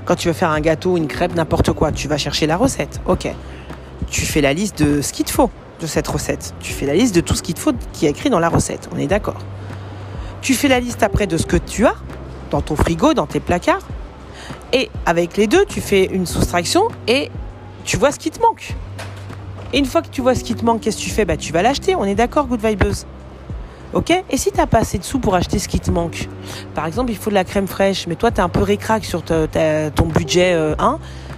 Quand 0.06 0.16
tu 0.16 0.30
veux 0.30 0.34
faire 0.34 0.50
un 0.50 0.62
gâteau, 0.62 0.96
une 0.96 1.08
crêpe, 1.08 1.36
n'importe 1.36 1.74
quoi, 1.74 1.92
tu 1.92 2.08
vas 2.08 2.18
chercher 2.18 2.48
la 2.48 2.56
recette. 2.56 3.02
Ok. 3.06 3.28
Tu 4.10 4.22
fais 4.22 4.40
la 4.40 4.54
liste 4.54 4.82
de 4.82 5.02
ce 5.02 5.12
qu'il 5.12 5.26
te 5.26 5.32
faut 5.32 5.50
cette 5.88 6.08
recette. 6.08 6.54
Tu 6.60 6.74
fais 6.74 6.86
la 6.86 6.96
liste 6.96 7.16
de 7.16 7.22
tout 7.22 7.36
ce 7.36 7.44
qu'il 7.44 7.56
te 7.56 7.60
faut 7.60 7.74
qui 7.92 8.06
est 8.06 8.10
écrit 8.10 8.30
dans 8.30 8.40
la 8.40 8.50
recette. 8.50 8.90
On 8.94 8.98
est 8.98 9.08
d'accord. 9.08 9.40
Tu 10.42 10.54
fais 10.54 10.68
la 10.68 10.80
liste 10.80 11.04
après 11.04 11.28
de 11.28 11.38
ce 11.38 11.46
que 11.46 11.58
tu 11.58 11.86
as 11.86 11.96
dans 12.52 12.62
ton 12.62 12.76
frigo, 12.76 13.14
dans 13.14 13.26
tes 13.26 13.40
placards. 13.40 13.88
Et 14.74 14.90
avec 15.06 15.38
les 15.38 15.48
deux, 15.48 15.66
tu 15.66 15.82
fais 15.82 16.06
une 16.06 16.26
soustraction 16.26 16.88
et 17.08 17.30
tu 17.86 17.98
vois 17.98 18.12
ce 18.12 18.20
qui 18.20 18.32
te 18.32 18.42
manque. 18.42 18.76
Et 19.72 19.80
une 19.80 19.86
fois 19.86 20.02
que 20.02 20.10
tu 20.10 20.22
vois 20.22 20.36
ce 20.36 20.44
qui 20.44 20.54
te 20.54 20.64
manque, 20.64 20.82
qu'est-ce 20.82 20.98
que 20.98 21.02
tu 21.02 21.10
fais? 21.10 21.26
Bah, 21.26 21.38
Tu 21.38 21.52
vas 21.52 21.62
l'acheter, 21.62 21.96
on 21.96 22.04
est 22.04 22.16
d'accord, 22.16 22.48
Good 22.48 22.64
Vibeuse. 22.64 23.06
Ok? 23.94 24.12
Et 24.30 24.38
si 24.38 24.52
tu 24.52 24.58
n'as 24.58 24.66
pas 24.66 24.80
assez 24.80 24.98
de 24.98 25.04
sous 25.04 25.20
pour 25.20 25.36
acheter 25.36 25.60
ce 25.60 25.68
qui 25.68 25.80
te 25.80 25.92
manque? 25.92 26.28
Par 26.74 26.88
exemple, 26.88 27.12
il 27.12 27.18
faut 27.18 27.30
de 27.30 27.36
la 27.36 27.44
crème 27.44 27.68
fraîche, 27.68 28.08
mais 28.08 28.16
toi, 28.16 28.32
tu 28.32 28.38
es 28.38 28.42
un 28.42 28.50
peu 28.50 28.62
récrac 28.62 29.06
sur 29.06 29.24
ton 29.24 30.06
budget 30.06 30.54
euh, 30.54 30.76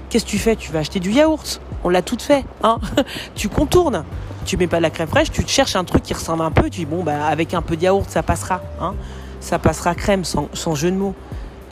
Qu'est-ce 0.10 0.26
que 0.26 0.30
tu 0.30 0.38
fais? 0.38 0.56
Tu 0.56 0.72
vas 0.72 0.80
acheter 0.80 1.00
du 1.00 1.12
yaourt. 1.12 1.60
On 1.86 1.90
l'a 1.90 2.02
tout 2.02 2.18
fait. 2.20 2.44
Hein 2.64 2.80
tu 3.36 3.48
contournes. 3.48 4.04
Tu 4.44 4.58
mets 4.58 4.68
pas 4.68 4.78
de 4.78 4.82
la 4.82 4.90
crème 4.90 5.08
fraîche, 5.08 5.32
tu 5.32 5.44
te 5.44 5.50
cherches 5.50 5.76
un 5.76 5.84
truc 5.84 6.04
qui 6.04 6.14
ressemble 6.14 6.44
un 6.44 6.52
peu. 6.52 6.64
Tu 6.64 6.82
dis, 6.82 6.86
bon, 6.86 7.04
bah, 7.04 7.26
avec 7.28 7.54
un 7.54 7.62
peu 7.62 7.78
de 7.78 7.84
yaourt, 7.84 8.10
ça 8.10 8.24
passera. 8.24 8.62
Hein 8.82 8.96
ça 9.40 9.60
passera 9.60 9.94
crème, 9.94 10.26
sans, 10.26 10.50
sans 10.54 10.74
jeu 10.74 10.90
de 10.90 10.98
mots. 10.98 11.14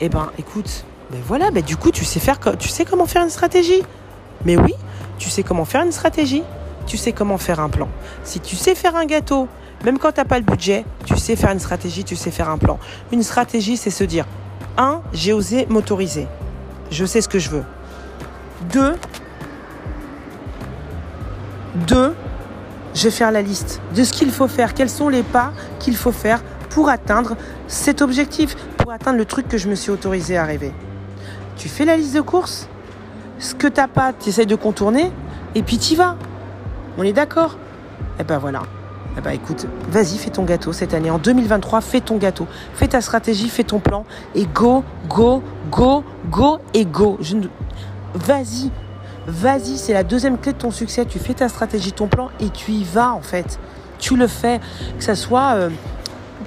Eh 0.00 0.08
ben, 0.08 0.30
écoute, 0.38 0.84
ben 1.10 1.20
voilà, 1.26 1.50
ben 1.50 1.62
du 1.62 1.76
coup, 1.76 1.90
tu 1.90 2.04
sais, 2.04 2.20
faire, 2.20 2.38
tu 2.58 2.68
sais 2.68 2.84
comment 2.84 3.06
faire 3.06 3.24
une 3.24 3.30
stratégie. 3.30 3.82
Mais 4.44 4.56
oui, 4.56 4.74
tu 5.18 5.28
sais 5.28 5.42
comment 5.42 5.64
faire 5.64 5.82
une 5.82 5.92
stratégie. 5.92 6.44
Tu 6.86 6.96
sais 6.96 7.12
comment 7.12 7.38
faire 7.38 7.58
un 7.58 7.68
plan. 7.68 7.88
Si 8.22 8.38
tu 8.38 8.54
sais 8.54 8.76
faire 8.76 8.94
un 8.94 9.06
gâteau, 9.06 9.48
même 9.84 9.98
quand 9.98 10.12
tu 10.12 10.20
n'as 10.20 10.24
pas 10.24 10.38
le 10.38 10.44
budget, 10.44 10.84
tu 11.04 11.16
sais 11.16 11.34
faire 11.34 11.50
une 11.50 11.58
stratégie, 11.58 12.04
tu 12.04 12.14
sais 12.14 12.30
faire 12.30 12.48
un 12.48 12.58
plan. 12.58 12.78
Une 13.10 13.22
stratégie, 13.22 13.76
c'est 13.76 13.90
se 13.90 14.04
dire, 14.04 14.26
un, 14.76 15.00
j'ai 15.12 15.32
osé 15.32 15.66
m'autoriser. 15.68 16.28
Je 16.90 17.04
sais 17.04 17.20
ce 17.20 17.28
que 17.28 17.38
je 17.38 17.50
veux. 17.50 17.64
Deux, 18.72 18.94
deux, 21.74 22.14
je 22.94 23.04
vais 23.04 23.10
faire 23.10 23.32
la 23.32 23.42
liste 23.42 23.80
de 23.94 24.04
ce 24.04 24.12
qu'il 24.12 24.30
faut 24.30 24.48
faire, 24.48 24.74
quels 24.74 24.90
sont 24.90 25.08
les 25.08 25.22
pas 25.22 25.52
qu'il 25.78 25.96
faut 25.96 26.12
faire 26.12 26.42
pour 26.70 26.88
atteindre 26.88 27.36
cet 27.66 28.02
objectif, 28.02 28.56
pour 28.76 28.92
atteindre 28.92 29.18
le 29.18 29.24
truc 29.24 29.48
que 29.48 29.58
je 29.58 29.68
me 29.68 29.74
suis 29.74 29.90
autorisé 29.90 30.36
à 30.36 30.44
rêver 30.44 30.72
tu 31.56 31.68
fais 31.68 31.84
la 31.84 31.96
liste 31.96 32.14
de 32.14 32.20
courses. 32.20 32.68
Ce 33.38 33.54
que 33.54 33.66
t'as 33.66 33.88
pas, 33.88 34.12
tu 34.12 34.28
essayes 34.28 34.46
de 34.46 34.56
contourner 34.56 35.10
et 35.54 35.62
puis 35.62 35.78
tu 35.78 35.96
vas. 35.96 36.16
On 36.98 37.02
est 37.02 37.12
d'accord? 37.12 37.58
Eh 38.18 38.24
ben 38.24 38.38
voilà. 38.38 38.62
Eh 39.16 39.20
ben 39.20 39.30
écoute, 39.30 39.66
vas-y, 39.88 40.18
fais 40.18 40.30
ton 40.30 40.44
gâteau 40.44 40.72
cette 40.72 40.94
année. 40.94 41.10
En 41.10 41.18
2023, 41.18 41.80
fais 41.80 42.00
ton 42.00 42.16
gâteau. 42.16 42.46
Fais 42.74 42.88
ta 42.88 43.00
stratégie, 43.00 43.48
fais 43.48 43.64
ton 43.64 43.78
plan. 43.78 44.04
Et 44.34 44.46
go, 44.46 44.82
go, 45.08 45.42
go, 45.70 46.04
go 46.30 46.58
et 46.74 46.84
go. 46.84 47.18
Vas-y, 48.14 48.70
vas-y, 49.26 49.78
c'est 49.78 49.92
la 49.92 50.04
deuxième 50.04 50.38
clé 50.38 50.52
de 50.52 50.58
ton 50.58 50.70
succès. 50.70 51.04
Tu 51.04 51.18
fais 51.18 51.34
ta 51.34 51.48
stratégie, 51.48 51.92
ton 51.92 52.08
plan 52.08 52.30
et 52.40 52.50
tu 52.50 52.72
y 52.72 52.84
vas 52.84 53.12
en 53.12 53.22
fait. 53.22 53.58
Tu 53.98 54.16
le 54.16 54.26
fais. 54.26 54.60
Que 54.98 55.04
ça 55.04 55.14
soit... 55.14 55.54
Euh, 55.54 55.70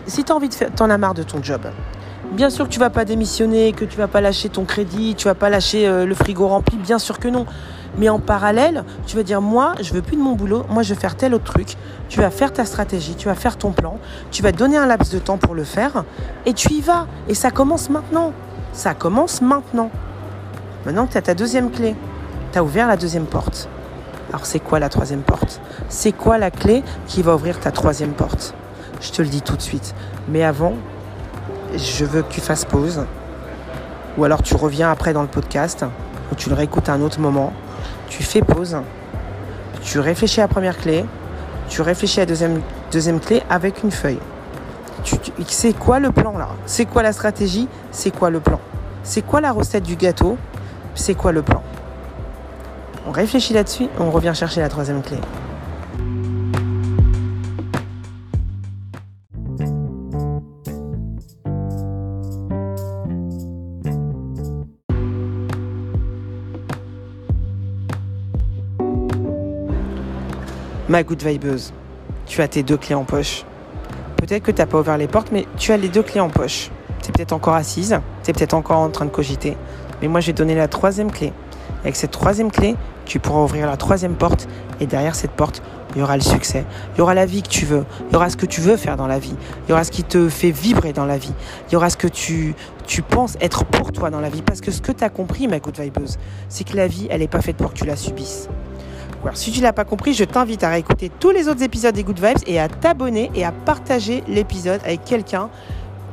si 0.05 0.23
tu 0.23 0.31
as 0.31 0.35
envie 0.35 0.49
de 0.49 0.53
faire... 0.53 0.71
T'en 0.73 0.89
as 0.89 0.97
marre 0.97 1.13
de 1.13 1.23
ton 1.23 1.41
job. 1.41 1.61
Bien 2.33 2.49
sûr 2.49 2.65
que 2.65 2.73
tu 2.73 2.79
vas 2.79 2.89
pas 2.89 3.05
démissionner, 3.05 3.71
que 3.71 3.85
tu 3.85 3.97
vas 3.97 4.07
pas 4.07 4.19
lâcher 4.19 4.49
ton 4.49 4.65
crédit, 4.65 5.15
tu 5.15 5.25
vas 5.25 5.35
pas 5.35 5.49
lâcher 5.49 5.87
euh, 5.87 6.05
le 6.05 6.13
frigo 6.13 6.47
rempli, 6.47 6.77
bien 6.77 6.99
sûr 6.99 7.19
que 7.19 7.29
non. 7.29 7.45
Mais 7.97 8.09
en 8.09 8.19
parallèle, 8.19 8.83
tu 9.05 9.15
vas 9.15 9.23
dire 9.23 9.41
moi, 9.41 9.75
je 9.79 9.93
veux 9.93 10.01
plus 10.01 10.17
de 10.17 10.21
mon 10.21 10.33
boulot, 10.33 10.65
moi 10.69 10.83
je 10.83 10.93
veux 10.93 10.99
faire 10.99 11.15
tel 11.15 11.33
autre 11.33 11.45
truc. 11.45 11.77
Tu 12.09 12.19
vas 12.19 12.29
faire 12.29 12.51
ta 12.51 12.65
stratégie, 12.65 13.15
tu 13.15 13.27
vas 13.27 13.35
faire 13.35 13.57
ton 13.57 13.71
plan, 13.71 13.97
tu 14.29 14.43
vas 14.43 14.51
donner 14.51 14.77
un 14.77 14.85
laps 14.85 15.11
de 15.13 15.19
temps 15.19 15.37
pour 15.37 15.55
le 15.55 15.63
faire 15.63 16.03
et 16.45 16.53
tu 16.53 16.73
y 16.73 16.81
vas. 16.81 17.07
Et 17.29 17.33
ça 17.33 17.49
commence 17.49 17.89
maintenant. 17.89 18.33
Ça 18.73 18.93
commence 18.93 19.41
maintenant. 19.41 19.89
Maintenant 20.85 21.07
que 21.07 21.13
tu 21.13 21.17
as 21.17 21.21
ta 21.21 21.33
deuxième 21.33 21.71
clé, 21.71 21.95
tu 22.51 22.57
as 22.57 22.63
ouvert 22.63 22.87
la 22.87 22.97
deuxième 22.97 23.25
porte. 23.25 23.69
Alors 24.29 24.45
c'est 24.45 24.59
quoi 24.59 24.79
la 24.79 24.89
troisième 24.89 25.21
porte? 25.21 25.61
C'est 25.89 26.11
quoi 26.11 26.37
la 26.37 26.51
clé 26.51 26.83
qui 27.07 27.21
va 27.21 27.35
ouvrir 27.35 27.59
ta 27.59 27.71
troisième 27.71 28.11
porte? 28.11 28.53
Je 28.99 29.11
te 29.11 29.21
le 29.21 29.27
dis 29.27 29.41
tout 29.41 29.55
de 29.55 29.61
suite. 29.61 29.95
Mais 30.27 30.43
avant, 30.43 30.73
je 31.75 32.05
veux 32.05 32.23
que 32.23 32.31
tu 32.31 32.41
fasses 32.41 32.65
pause. 32.65 33.05
Ou 34.17 34.23
alors 34.23 34.41
tu 34.41 34.55
reviens 34.55 34.91
après 34.91 35.13
dans 35.13 35.21
le 35.21 35.27
podcast, 35.27 35.85
ou 36.31 36.35
tu 36.35 36.49
le 36.49 36.55
réécoutes 36.55 36.89
à 36.89 36.93
un 36.93 37.01
autre 37.01 37.19
moment. 37.19 37.53
Tu 38.09 38.23
fais 38.23 38.41
pause. 38.41 38.77
Tu 39.81 39.99
réfléchis 39.99 40.41
à 40.41 40.45
la 40.45 40.47
première 40.47 40.77
clé. 40.77 41.05
Tu 41.69 41.81
réfléchis 41.81 42.19
à 42.19 42.23
la 42.23 42.27
deuxième, 42.27 42.61
deuxième 42.91 43.19
clé 43.19 43.43
avec 43.49 43.83
une 43.83 43.91
feuille. 43.91 44.19
c'est 45.47 45.73
quoi 45.73 45.99
le 45.99 46.11
plan 46.11 46.37
là? 46.37 46.49
C'est 46.65 46.85
quoi 46.85 47.03
la 47.03 47.13
stratégie? 47.13 47.67
C'est 47.91 48.11
quoi 48.11 48.29
le 48.29 48.39
plan? 48.39 48.59
C'est 49.03 49.21
quoi 49.21 49.39
la 49.39 49.51
recette 49.51 49.83
du 49.83 49.95
gâteau? 49.95 50.37
C'est 50.95 51.13
quoi 51.13 51.31
le 51.31 51.41
plan? 51.41 51.61
On 53.07 53.11
réfléchit 53.11 53.53
là-dessus, 53.53 53.87
on 53.99 54.11
revient 54.11 54.33
chercher 54.35 54.59
la 54.59 54.67
troisième 54.67 55.01
clé. 55.01 55.15
Ma 70.89 71.03
good 71.03 71.23
vibeuse, 71.23 71.71
tu 72.25 72.41
as 72.41 72.49
tes 72.49 72.61
deux 72.61 72.75
clés 72.75 72.93
en 72.93 73.05
poche. 73.05 73.45
Peut-être 74.17 74.43
que 74.43 74.51
tu 74.51 74.59
n'as 74.59 74.65
pas 74.65 74.79
ouvert 74.79 74.97
les 74.97 75.07
portes, 75.07 75.31
mais 75.31 75.45
tu 75.55 75.71
as 75.71 75.77
les 75.77 75.87
deux 75.87 76.03
clés 76.03 76.19
en 76.19 76.29
poche. 76.29 76.71
Tu 77.01 77.09
es 77.09 77.11
peut-être 77.13 77.31
encore 77.31 77.53
assise, 77.53 77.97
tu 78.23 78.31
es 78.31 78.33
peut-être 78.33 78.53
encore 78.53 78.79
en 78.79 78.89
train 78.89 79.05
de 79.05 79.11
cogiter. 79.11 79.55
Mais 80.01 80.09
moi, 80.09 80.19
j'ai 80.19 80.33
donné 80.33 80.55
la 80.55 80.67
troisième 80.67 81.09
clé. 81.09 81.31
Avec 81.83 81.95
cette 81.95 82.11
troisième 82.11 82.51
clé, 82.51 82.75
tu 83.05 83.19
pourras 83.19 83.41
ouvrir 83.43 83.67
la 83.67 83.77
troisième 83.77 84.15
porte. 84.15 84.47
Et 84.79 84.85
derrière 84.85 85.15
cette 85.15 85.31
porte, 85.31 85.61
il 85.95 85.99
y 85.99 86.03
aura 86.03 86.17
le 86.17 86.23
succès. 86.23 86.65
Il 86.95 86.99
y 86.99 87.01
aura 87.01 87.13
la 87.13 87.25
vie 87.25 87.41
que 87.41 87.49
tu 87.49 87.65
veux. 87.65 87.85
Il 88.09 88.13
y 88.13 88.15
aura 88.15 88.29
ce 88.29 88.37
que 88.37 88.45
tu 88.45 88.61
veux 88.61 88.77
faire 88.77 88.97
dans 88.97 89.07
la 89.07 89.19
vie. 89.19 89.35
Il 89.65 89.69
y 89.69 89.73
aura 89.73 89.83
ce 89.83 89.91
qui 89.91 90.03
te 90.03 90.29
fait 90.29 90.51
vibrer 90.51 90.93
dans 90.93 91.05
la 91.05 91.17
vie. 91.17 91.33
Il 91.69 91.73
y 91.73 91.75
aura 91.75 91.89
ce 91.89 91.97
que 91.97 92.07
tu, 92.07 92.55
penses 93.09 93.37
être 93.41 93.65
pour 93.65 93.91
toi 93.91 94.09
dans 94.09 94.19
la 94.19 94.29
vie. 94.29 94.41
Parce 94.41 94.61
que 94.61 94.71
ce 94.71 94.81
que 94.81 94.91
tu 94.91 95.03
as 95.03 95.09
compris, 95.09 95.47
ma 95.47 95.59
good 95.59 95.79
vibeuse, 95.79 96.17
c'est 96.49 96.67
que 96.67 96.75
la 96.75 96.87
vie, 96.87 97.07
elle 97.09 97.21
n'est 97.21 97.27
pas 97.27 97.41
faite 97.41 97.57
pour 97.57 97.73
que 97.73 97.79
tu 97.79 97.85
la 97.85 97.95
subisses 97.95 98.49
si 99.33 99.51
tu 99.51 99.61
l'as 99.61 99.73
pas 99.73 99.85
compris, 99.85 100.13
je 100.13 100.23
t'invite 100.23 100.63
à 100.63 100.69
réécouter 100.69 101.11
tous 101.19 101.31
les 101.31 101.47
autres 101.47 101.63
épisodes 101.63 101.93
des 101.93 102.03
Good 102.03 102.19
Vibes 102.19 102.37
et 102.45 102.59
à 102.59 102.67
t'abonner 102.67 103.31
et 103.35 103.43
à 103.43 103.51
partager 103.51 104.23
l'épisode 104.27 104.79
avec 104.83 105.03
quelqu'un 105.03 105.49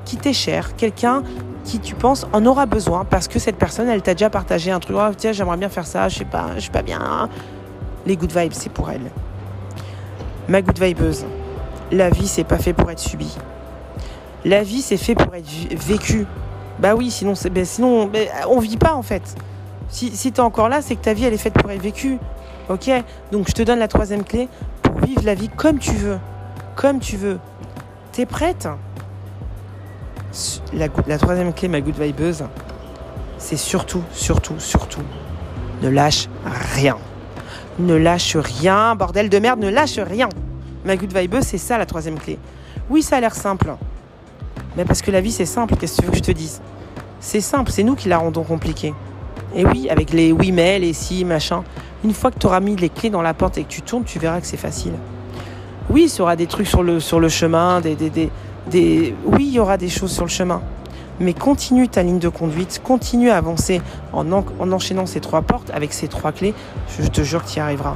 qui 0.05 0.17
t'est 0.17 0.33
cher, 0.33 0.77
quelqu'un 0.77 1.23
qui 1.65 1.79
tu 1.81 1.95
penses 1.95 2.27
en 2.33 2.45
aura 2.47 2.67
besoin 2.67 3.05
parce 3.05 3.27
que 3.27 3.39
cette 3.39 3.57
personne, 3.57 3.89
elle 3.89 4.03
t'a 4.03 4.15
déjà 4.15 4.31
partagé 4.31 4.71
un 4.71 4.81
truc. 4.81 4.97
Oh, 4.99 5.13
tiens, 5.17 5.33
j'aimerais 5.33 5.57
bien 5.57 5.69
faire 5.69 5.87
ça, 5.87 6.09
je 6.09 6.19
sais 6.19 6.25
pas, 6.25 6.51
je 6.57 6.61
suis 6.61 6.71
pas 6.71 6.83
bien. 6.83 7.29
Les 8.07 8.17
Good 8.17 8.37
Vibes, 8.37 8.53
c'est 8.53 8.71
pour 8.71 8.91
elle. 8.91 9.11
Ma 10.49 10.61
Good 10.61 10.79
Vibeuse, 10.79 11.25
la 11.91 12.11
vie, 12.11 12.29
c'est 12.29 12.45
pas 12.45 12.59
fait 12.59 12.75
pour 12.75 12.91
être 12.91 12.99
subie. 12.99 13.35
La 14.45 14.63
vie, 14.63 14.83
c'est 14.83 14.99
fait 14.99 15.15
pour 15.15 15.35
être 15.35 15.49
vécue. 15.87 16.27
Bah 16.79 16.95
oui, 16.95 17.11
sinon, 17.11 17.33
ben, 17.51 17.65
sinon 17.65 18.07
ben, 18.07 18.29
on 18.49 18.59
vit 18.59 18.77
pas 18.77 18.95
en 18.95 19.03
fait. 19.03 19.35
Si, 19.89 20.15
si 20.15 20.33
tu 20.33 20.39
es 20.39 20.45
encore 20.45 20.69
là, 20.69 20.83
c'est 20.83 20.97
que 20.97 21.03
ta 21.03 21.15
vie, 21.15 21.25
elle 21.25 21.33
est 21.33 21.39
faite 21.39 21.55
pour 21.55 21.71
être 21.71 21.81
vécue. 21.81 22.19
Ok? 22.69 22.91
Donc 23.33 23.49
je 23.49 23.53
te 23.53 23.63
donne 23.63 23.79
la 23.79 23.89
troisième 23.89 24.25
clé 24.25 24.49
pour 24.83 24.99
vivre 24.99 25.23
la 25.25 25.35
vie 25.35 25.49
comme 25.49 25.79
tu 25.79 25.93
veux. 25.93 26.19
Comme 26.77 26.99
tu 26.99 27.17
veux. 27.17 27.39
T'es 28.13 28.27
prête? 28.27 28.69
La, 30.73 31.19
troisième 31.19 31.53
clé, 31.53 31.69
ma 31.69 31.81
good 31.81 31.99
vibeuse, 31.99 32.45
c'est 33.39 33.57
surtout, 33.57 34.03
surtout, 34.13 34.59
surtout, 34.59 35.03
ne 35.83 35.89
lâche 35.89 36.29
rien. 36.75 36.97
Ne 37.79 37.95
lâche 37.95 38.37
rien, 38.37 38.95
bordel 38.95 39.29
de 39.29 39.39
merde, 39.39 39.61
ne 39.61 39.69
lâche 39.69 39.99
rien. 39.99 40.29
Ma 40.85 40.97
good 40.97 41.17
vibeuse, 41.17 41.45
c'est 41.45 41.59
ça 41.59 41.79
la 41.79 41.87
troisième 41.87 42.19
clé. 42.19 42.39
Oui, 42.91 43.03
ça 43.03 43.17
a 43.17 43.21
l'air 43.21 43.35
simple. 43.35 43.75
Mais 44.77 44.85
parce 44.85 45.03
que 45.03 45.11
la 45.11 45.21
vie, 45.21 45.33
c'est 45.33 45.47
simple, 45.47 45.77
qu'est-ce 45.77 45.97
que 45.97 46.01
tu 46.03 46.07
veux 46.07 46.13
que 46.13 46.19
je 46.19 46.23
te 46.23 46.33
dise? 46.33 46.61
C'est 47.21 47.41
simple, 47.41 47.71
c'est 47.71 47.85
nous 47.85 47.95
qui 47.95 48.09
la 48.09 48.19
rendons 48.19 48.43
compliquée. 48.43 48.93
Et 49.55 49.65
oui, 49.65 49.89
avec 49.89 50.13
les 50.13 50.33
oui 50.33 50.53
mais, 50.53 50.79
les 50.79 50.93
si, 50.93 51.25
machin. 51.25 51.63
Une 52.03 52.13
fois 52.13 52.31
que 52.31 52.39
tu 52.39 52.47
auras 52.47 52.61
mis 52.61 52.77
les 52.77 52.89
clés 52.89 53.11
dans 53.11 53.23
la 53.23 53.35
porte 53.35 53.57
et 53.57 53.65
que 53.65 53.69
tu 53.69 53.83
tournes, 53.83 54.05
tu 54.05 54.19
verras 54.19 54.41
que 54.41 54.47
c'est 54.47 54.57
facile. 54.57 54.93
Oui, 55.95 56.11
il 56.13 56.19
y 56.19 56.23
aura 56.23 56.35
des 56.35 56.49
trucs 56.49 56.67
sur 56.67 56.83
le, 56.83 56.99
chemin, 57.29 57.81
des, 57.81 57.95
des, 57.95 58.11
des, 58.11 59.15
oui, 59.25 59.47
il 59.47 59.53
y 59.53 59.61
aura 59.61 59.77
des 59.77 59.89
choses 59.89 60.11
sur 60.11 60.25
le 60.25 60.29
chemin. 60.29 60.61
Mais 61.21 61.35
continue 61.35 61.87
ta 61.89 62.03
ligne 62.03 62.19
de 62.19 62.29
conduite, 62.29 62.81
continue 62.83 63.31
à 63.31 63.37
avancer 63.37 63.81
en, 64.13 64.29
en 64.33 64.73
enchaînant 64.73 65.07
ces 65.07 65.21
trois 65.21 65.43
portes 65.43 65.71
avec 65.73 65.93
ces 65.93 66.09
trois 66.09 66.33
clés. 66.33 66.53
Je 66.99 67.07
te 67.07 67.21
jure 67.21 67.45
que 67.45 67.49
tu 67.49 67.59
y 67.59 67.61
arriveras. 67.61 67.95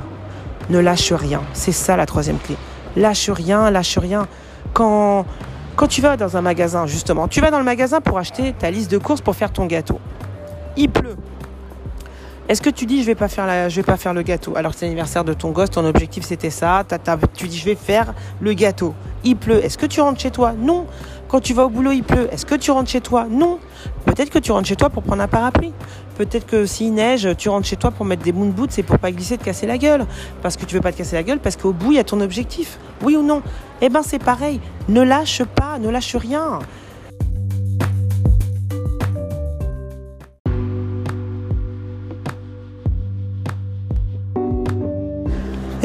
Ne 0.71 0.79
lâche 0.79 1.13
rien. 1.13 1.43
C'est 1.55 1.73
ça 1.73 1.97
la 1.97 2.07
troisième 2.07 2.39
clé. 2.39 2.55
Lâche 2.95 3.31
rien, 3.31 3.69
lâche 3.69 3.99
rien. 3.99 4.29
Quand, 4.75 5.27
quand 5.75 5.89
tu 5.89 6.01
vas 6.01 6.17
dans 6.17 6.37
un 6.37 6.41
magasin, 6.41 6.87
justement, 6.87 7.27
tu 7.27 7.41
vas 7.41 7.51
dans 7.51 7.59
le 7.59 7.65
magasin 7.65 8.01
pour 8.01 8.17
acheter 8.19 8.55
ta 8.57 8.71
liste 8.71 8.93
de 8.93 8.99
courses 8.99 9.23
pour 9.23 9.35
faire 9.35 9.51
ton 9.51 9.67
gâteau. 9.67 9.99
Il 10.77 10.89
pleut. 10.89 11.17
Est-ce 12.49 12.63
que 12.63 12.71
tu 12.71 12.87
dis 12.87 13.03
je 13.03 13.07
vais 13.07 13.15
pas 13.15 13.29
faire 13.29 13.47
la, 13.47 13.69
je 13.69 13.77
vais 13.77 13.83
pas 13.83 13.99
faire 13.99 14.15
le 14.15 14.23
gâteau? 14.23 14.57
Alors 14.57 14.73
c'est 14.73 14.87
l'anniversaire 14.87 15.23
de 15.23 15.35
ton 15.35 15.51
gosse, 15.51 15.69
ton 15.69 15.85
objectif 15.85 16.25
c'était 16.25 16.49
ça. 16.49 16.83
tu 17.35 17.47
dis 17.47 17.59
je 17.59 17.65
vais 17.67 17.75
faire 17.75 18.15
le 18.41 18.55
gâteau. 18.55 18.95
Il 19.23 19.37
pleut. 19.37 19.63
Est-ce 19.63 19.77
que 19.77 19.85
tu 19.85 20.01
rentres 20.01 20.19
chez 20.19 20.31
toi? 20.31 20.55
Non. 20.59 20.87
Quand 21.29 21.41
tu 21.41 21.53
vas 21.53 21.67
au 21.67 21.69
boulot 21.69 21.93
il 21.93 22.03
pleut. 22.03 22.27
Est-ce 22.33 22.47
que 22.47 22.55
tu 22.55 22.71
rentres 22.71 22.89
chez 22.89 23.03
toi? 23.03 23.27
Non. 23.31 23.59
Peut-être 24.07 24.31
que 24.31 24.39
tu 24.39 24.51
rentres 24.51 24.67
chez 24.67 24.77
toi 24.77 24.89
pour 24.89 25.03
prendre 25.03 25.21
un 25.21 25.29
parapluie. 25.29 25.75
Peut-être 26.17 26.47
que 26.47 26.65
s'il 26.65 26.95
neige, 26.95 27.29
tu 27.37 27.51
rentres 27.51 27.67
chez 27.67 27.77
toi 27.77 27.91
pour 27.91 28.07
mettre 28.07 28.23
des 28.23 28.33
moon 28.33 28.49
boots 28.49 28.79
et 28.79 28.83
pour 28.83 28.99
pas 28.99 29.13
glisser, 29.13 29.37
te 29.37 29.45
casser 29.45 29.67
la 29.67 29.77
gueule. 29.77 30.07
Parce 30.41 30.57
que 30.57 30.65
tu 30.65 30.75
veux 30.75 30.81
pas 30.81 30.91
te 30.91 30.97
casser 30.97 31.17
la 31.17 31.25
gueule, 31.25 31.41
parce 31.41 31.57
qu'au 31.57 31.75
bout 31.75 31.93
il 31.93 31.97
y 31.97 32.01
a 32.01 32.05
ton 32.05 32.23
objectif. 32.23 32.79
Oui 33.03 33.15
ou 33.15 33.23
non? 33.23 33.43
Eh 33.83 33.91
ben 33.91 34.01
c'est 34.03 34.19
pareil. 34.19 34.59
Ne 34.89 35.03
lâche 35.03 35.43
pas, 35.45 35.79
ne 35.79 35.91
lâche 35.91 36.17
rien. 36.17 36.61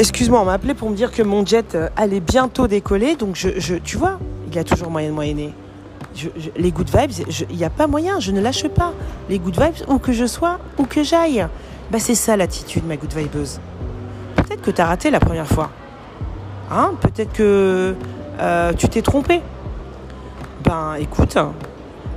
Excuse-moi, 0.03 0.41
on 0.41 0.43
m'a 0.43 0.51
appelé 0.51 0.73
pour 0.73 0.89
me 0.89 0.97
dire 0.97 1.13
que 1.13 1.23
mon 1.23 1.45
jet 1.45 1.75
euh, 1.75 1.87
allait 1.95 2.19
bientôt 2.19 2.67
décoller. 2.67 3.15
Donc, 3.15 3.37
je, 3.37 3.75
tu 3.75 3.95
vois, 3.95 4.19
il 4.47 4.53
y 4.53 4.59
a 4.59 4.65
toujours 4.65 4.91
moyen 4.91 5.07
de 5.07 5.13
moyenner. 5.13 5.53
les 6.57 6.71
good 6.73 6.89
vibes, 6.93 7.25
il 7.49 7.55
n'y 7.55 7.63
a 7.63 7.69
pas 7.69 7.87
moyen, 7.87 8.19
je 8.19 8.33
ne 8.33 8.41
lâche 8.41 8.67
pas. 8.67 8.91
Les 9.29 9.39
good 9.39 9.57
vibes, 9.57 9.87
où 9.87 9.99
que 9.99 10.11
je 10.11 10.25
sois, 10.25 10.59
où 10.77 10.83
que 10.83 11.03
j'aille. 11.03 11.47
Bah, 11.89 11.99
c'est 11.99 12.15
ça 12.15 12.35
l'attitude, 12.35 12.85
ma 12.85 12.97
good 12.97 13.13
vibeuse. 13.13 13.61
Peut-être 14.35 14.61
que 14.61 14.71
tu 14.71 14.81
as 14.81 14.87
raté 14.87 15.09
la 15.09 15.21
première 15.21 15.47
fois. 15.47 15.69
Hein 16.69 16.95
Peut-être 16.99 17.31
que 17.31 17.95
euh, 18.41 18.73
tu 18.73 18.89
t'es 18.89 19.01
trompé. 19.01 19.39
Ben, 20.65 20.95
écoute, 20.99 21.37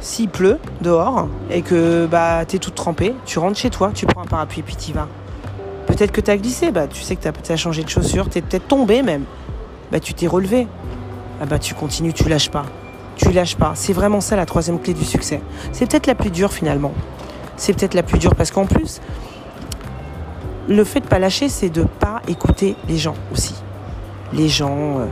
s'il 0.00 0.28
pleut 0.28 0.58
dehors 0.80 1.28
et 1.52 1.62
que 1.62 2.06
bah, 2.06 2.44
tu 2.46 2.56
es 2.56 2.58
toute 2.58 2.74
trempée, 2.74 3.14
tu 3.26 3.38
rentres 3.38 3.58
chez 3.58 3.70
toi, 3.70 3.92
tu 3.94 4.06
prends 4.06 4.22
un 4.22 4.26
parapluie 4.26 4.62
puis 4.62 4.74
tu 4.74 4.92
vas. 4.92 5.06
Peut-être 5.86 6.12
que 6.12 6.20
tu 6.20 6.30
as 6.30 6.36
glissé, 6.36 6.70
bah, 6.70 6.86
tu 6.86 7.02
sais 7.02 7.16
que 7.16 7.28
tu 7.28 7.52
as, 7.52 7.56
changé 7.56 7.82
de 7.84 7.88
chaussure, 7.88 8.28
tu 8.28 8.38
es 8.38 8.42
peut-être 8.42 8.68
tombé 8.68 9.02
même. 9.02 9.24
Bah, 9.92 10.00
tu 10.00 10.14
t'es 10.14 10.26
relevé. 10.26 10.66
Ah 11.40 11.46
bah, 11.46 11.58
tu 11.58 11.74
continues, 11.74 12.12
tu 12.12 12.28
lâches 12.28 12.50
pas. 12.50 12.64
Tu 13.16 13.30
lâches 13.30 13.56
pas. 13.56 13.72
C'est 13.74 13.92
vraiment 13.92 14.20
ça 14.20 14.36
la 14.36 14.46
troisième 14.46 14.80
clé 14.80 14.94
du 14.94 15.04
succès. 15.04 15.40
C'est 15.72 15.88
peut-être 15.88 16.06
la 16.06 16.14
plus 16.14 16.30
dure 16.30 16.52
finalement. 16.52 16.92
C'est 17.56 17.72
peut-être 17.72 17.94
la 17.94 18.02
plus 18.02 18.18
dure 18.18 18.34
parce 18.34 18.50
qu'en 18.50 18.66
plus, 18.66 19.00
le 20.68 20.84
fait 20.84 21.00
de 21.00 21.06
pas 21.06 21.18
lâcher, 21.18 21.48
c'est 21.48 21.70
de 21.70 21.82
pas 21.82 22.20
écouter 22.28 22.76
les 22.88 22.98
gens 22.98 23.14
aussi. 23.32 23.54
Les 24.32 24.48
gens, 24.48 24.98
euh, 24.98 25.06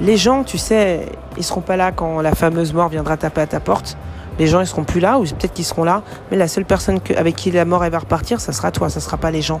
les 0.00 0.16
gens, 0.16 0.44
tu 0.44 0.58
sais, 0.58 1.06
ils 1.36 1.44
seront 1.44 1.60
pas 1.60 1.76
là 1.76 1.92
quand 1.92 2.20
la 2.20 2.34
fameuse 2.34 2.72
mort 2.72 2.88
viendra 2.88 3.16
taper 3.16 3.40
à 3.42 3.46
ta 3.46 3.60
porte. 3.60 3.96
Les 4.38 4.46
gens, 4.46 4.60
ils 4.60 4.66
seront 4.66 4.84
plus 4.84 5.00
là, 5.00 5.18
ou 5.18 5.24
peut-être 5.24 5.52
qu'ils 5.52 5.64
seront 5.64 5.84
là, 5.84 6.02
mais 6.30 6.36
la 6.36 6.48
seule 6.48 6.64
personne 6.64 7.00
avec 7.16 7.36
qui 7.36 7.50
la 7.50 7.64
mort 7.64 7.88
va 7.88 7.98
repartir, 7.98 8.40
ça 8.40 8.52
sera 8.52 8.72
toi, 8.72 8.88
ça 8.88 9.00
sera 9.00 9.16
pas 9.16 9.30
les 9.30 9.42
gens. 9.42 9.60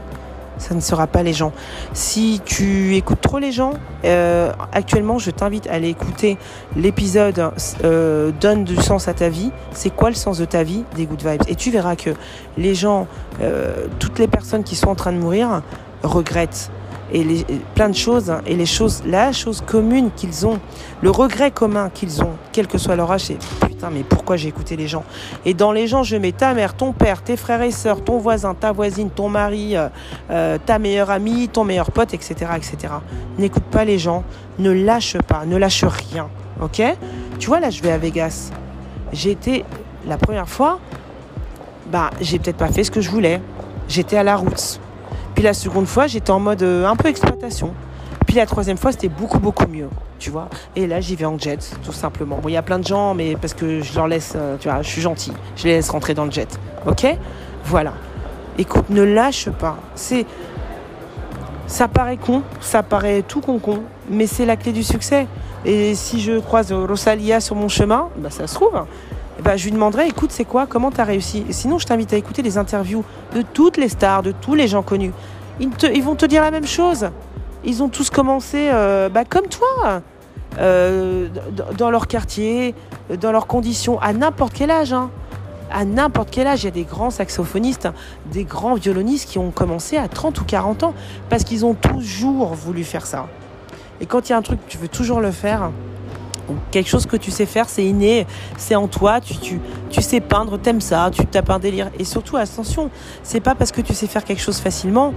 Ça 0.58 0.74
ne 0.74 0.80
sera 0.80 1.06
pas 1.06 1.22
les 1.22 1.32
gens. 1.32 1.52
Si 1.92 2.40
tu 2.44 2.96
écoutes 2.96 3.20
trop 3.20 3.38
les 3.38 3.52
gens, 3.52 3.74
euh, 4.04 4.52
actuellement, 4.72 5.18
je 5.18 5.30
t'invite 5.30 5.66
à 5.66 5.72
aller 5.74 5.88
écouter 5.88 6.38
l'épisode 6.76 7.50
euh, 7.82 8.30
Donne 8.40 8.64
du 8.64 8.76
sens 8.76 9.08
à 9.08 9.14
ta 9.14 9.28
vie. 9.28 9.50
C'est 9.72 9.90
quoi 9.90 10.10
le 10.10 10.14
sens 10.14 10.38
de 10.38 10.44
ta 10.44 10.62
vie? 10.62 10.84
Des 10.96 11.06
Good 11.06 11.22
Vibes 11.24 11.42
Et 11.48 11.54
tu 11.54 11.70
verras 11.70 11.96
que 11.96 12.10
les 12.56 12.74
gens, 12.74 13.06
euh, 13.40 13.86
toutes 13.98 14.18
les 14.18 14.28
personnes 14.28 14.64
qui 14.64 14.76
sont 14.76 14.88
en 14.88 14.94
train 14.94 15.12
de 15.12 15.18
mourir, 15.18 15.62
regrettent 16.02 16.70
et 17.12 17.22
les, 17.22 17.44
plein 17.74 17.88
de 17.88 17.94
choses 17.94 18.30
hein, 18.30 18.40
et 18.46 18.56
les 18.56 18.66
choses 18.66 19.02
la 19.06 19.32
chose 19.32 19.62
commune 19.64 20.10
qu'ils 20.16 20.46
ont 20.46 20.58
le 21.02 21.10
regret 21.10 21.50
commun 21.50 21.90
qu'ils 21.92 22.22
ont 22.22 22.32
quel 22.52 22.66
que 22.66 22.78
soit 22.78 22.96
leur 22.96 23.10
âge 23.12 23.24
c'est 23.24 23.38
putain 23.60 23.90
mais 23.90 24.02
pourquoi 24.02 24.36
j'ai 24.36 24.48
écouté 24.48 24.76
les 24.76 24.88
gens? 24.88 25.04
Et 25.44 25.54
dans 25.54 25.72
les 25.72 25.86
gens 25.86 26.02
je 26.02 26.16
mets 26.16 26.32
ta 26.32 26.54
mère 26.54 26.74
ton 26.74 26.92
père 26.92 27.22
tes 27.22 27.36
frères 27.36 27.62
et 27.62 27.70
sœurs 27.70 28.02
ton 28.02 28.18
voisin 28.18 28.54
ta 28.54 28.72
voisine 28.72 29.10
ton 29.10 29.28
mari 29.28 29.76
euh, 29.76 29.88
euh, 30.30 30.58
ta 30.64 30.78
meilleure 30.78 31.10
amie 31.10 31.48
ton 31.48 31.64
meilleur 31.64 31.90
pote 31.90 32.14
etc 32.14 32.52
etc 32.56 32.94
n'écoute 33.38 33.64
pas 33.64 33.84
les 33.84 33.98
gens 33.98 34.24
ne 34.58 34.70
lâche 34.70 35.18
pas 35.18 35.44
ne 35.44 35.56
lâche 35.56 35.84
rien 35.84 36.28
ok? 36.60 36.82
Tu 37.38 37.46
vois 37.46 37.60
là 37.60 37.70
je 37.70 37.82
vais 37.82 37.90
à 37.90 37.98
Vegas. 37.98 38.50
J'ai 39.12 39.30
été 39.30 39.64
la 40.06 40.16
première 40.16 40.48
fois 40.48 40.78
bah 41.90 42.10
j'ai 42.20 42.38
peut-être 42.38 42.56
pas 42.56 42.68
fait 42.68 42.84
ce 42.84 42.90
que 42.90 43.00
je 43.00 43.10
voulais. 43.10 43.40
J'étais 43.88 44.16
à 44.16 44.22
la 44.22 44.36
route 44.36 44.80
puis 45.34 45.42
la 45.42 45.54
seconde 45.54 45.86
fois, 45.86 46.06
j'étais 46.06 46.30
en 46.30 46.40
mode 46.40 46.62
euh, 46.62 46.86
un 46.86 46.96
peu 46.96 47.08
exploitation. 47.08 47.72
Puis 48.26 48.36
la 48.36 48.46
troisième 48.46 48.76
fois, 48.76 48.92
c'était 48.92 49.08
beaucoup, 49.08 49.38
beaucoup 49.38 49.66
mieux, 49.66 49.88
tu 50.18 50.30
vois. 50.30 50.48
Et 50.76 50.86
là, 50.86 51.00
j'y 51.00 51.16
vais 51.16 51.24
en 51.24 51.38
jet, 51.38 51.58
tout 51.84 51.92
simplement. 51.92 52.38
Bon, 52.42 52.48
il 52.48 52.52
y 52.52 52.56
a 52.56 52.62
plein 52.62 52.78
de 52.78 52.86
gens, 52.86 53.14
mais 53.14 53.36
parce 53.36 53.54
que 53.54 53.82
je 53.82 53.94
leur 53.94 54.08
laisse, 54.08 54.32
euh, 54.36 54.56
tu 54.58 54.68
vois, 54.68 54.82
je 54.82 54.88
suis 54.88 55.02
gentil. 55.02 55.32
Je 55.56 55.64
les 55.64 55.74
laisse 55.74 55.90
rentrer 55.90 56.14
dans 56.14 56.24
le 56.24 56.30
jet. 56.30 56.48
OK? 56.86 57.06
Voilà. 57.64 57.94
Écoute, 58.58 58.88
ne 58.90 59.02
lâche 59.02 59.50
pas. 59.50 59.76
C'est. 59.94 60.26
Ça 61.66 61.88
paraît 61.88 62.18
con, 62.18 62.42
ça 62.60 62.82
paraît 62.82 63.22
tout 63.22 63.40
con 63.40 63.58
con, 63.58 63.80
mais 64.10 64.26
c'est 64.26 64.44
la 64.44 64.56
clé 64.56 64.70
du 64.70 64.82
succès. 64.82 65.26
Et 65.64 65.94
si 65.94 66.20
je 66.20 66.38
croise 66.40 66.72
Rosalia 66.72 67.40
sur 67.40 67.56
mon 67.56 67.68
chemin, 67.68 68.08
bah 68.18 68.28
ça 68.30 68.46
se 68.46 68.54
trouve. 68.54 68.84
Eh 69.38 69.42
ben, 69.42 69.56
je 69.56 69.64
lui 69.64 69.72
demanderai, 69.72 70.06
écoute, 70.06 70.30
c'est 70.30 70.44
quoi? 70.44 70.66
Comment 70.66 70.90
tu 70.90 71.00
as 71.00 71.04
réussi 71.04 71.44
Sinon, 71.50 71.78
je 71.78 71.86
t'invite 71.86 72.12
à 72.12 72.16
écouter 72.16 72.42
les 72.42 72.56
interviews 72.56 73.04
de 73.34 73.42
toutes 73.42 73.76
les 73.76 73.88
stars, 73.88 74.22
de 74.22 74.32
tous 74.32 74.54
les 74.54 74.68
gens 74.68 74.82
connus. 74.82 75.12
Ils, 75.60 76.02
vont 76.02 76.14
te 76.14 76.26
dire 76.26 76.42
la 76.42 76.50
même 76.50 76.66
chose. 76.66 77.08
Ils 77.64 77.82
ont 77.82 77.88
tous 77.88 78.10
commencé 78.10 78.68
euh, 78.72 79.08
bah, 79.08 79.24
comme 79.24 79.46
toi, 79.46 80.02
euh, 80.58 81.28
dans 81.76 81.90
leur 81.90 82.06
quartier, 82.06 82.74
dans 83.20 83.32
leurs 83.32 83.46
conditions, 83.46 84.00
à 84.00 84.12
n'importe 84.12 84.52
quel 84.52 84.70
âge. 84.70 84.92
Hein. 84.92 85.10
À 85.70 85.84
n'importe 85.84 86.28
quel 86.30 86.46
âge, 86.46 86.62
il 86.62 86.66
y 86.66 86.68
a 86.68 86.72
des 86.72 86.84
grands 86.84 87.10
saxophonistes, 87.10 87.88
des 88.26 88.44
grands 88.44 88.74
violonistes 88.74 89.28
qui 89.28 89.38
ont 89.38 89.50
commencé 89.50 89.96
à 89.96 90.06
30 90.06 90.40
ou 90.40 90.44
40 90.44 90.84
ans 90.84 90.94
parce 91.28 91.42
qu'ils 91.42 91.64
ont 91.64 91.74
toujours 91.74 92.54
voulu 92.54 92.84
faire 92.84 93.06
ça. 93.06 93.26
Et 94.00 94.06
quand 94.06 94.28
il 94.28 94.32
y 94.32 94.34
a 94.34 94.38
un 94.38 94.42
truc, 94.42 94.60
tu 94.68 94.78
veux 94.78 94.88
toujours 94.88 95.20
le 95.20 95.32
faire, 95.32 95.70
quelque 96.70 96.88
chose 96.88 97.06
que 97.06 97.16
tu 97.16 97.30
sais 97.30 97.46
faire, 97.46 97.68
c'est 97.68 97.84
inné, 97.84 98.26
c'est 98.56 98.74
en 98.74 98.88
toi, 98.88 99.20
tu, 99.20 99.60
sais 100.02 100.20
peindre, 100.20 100.58
t'aimes 100.58 100.80
ça, 100.80 101.10
tu 101.12 101.24
tapes 101.26 101.50
un 101.50 101.58
délire. 101.58 101.90
Et 101.98 102.04
surtout, 102.04 102.36
attention, 102.36 102.90
c'est 103.22 103.40
pas 103.40 103.54
parce 103.54 103.72
que 103.72 103.80
tu 103.80 103.94
sais 103.94 104.06
faire 104.06 104.24
quelque 104.24 104.42
chose 104.42 104.58
facilement 104.58 105.14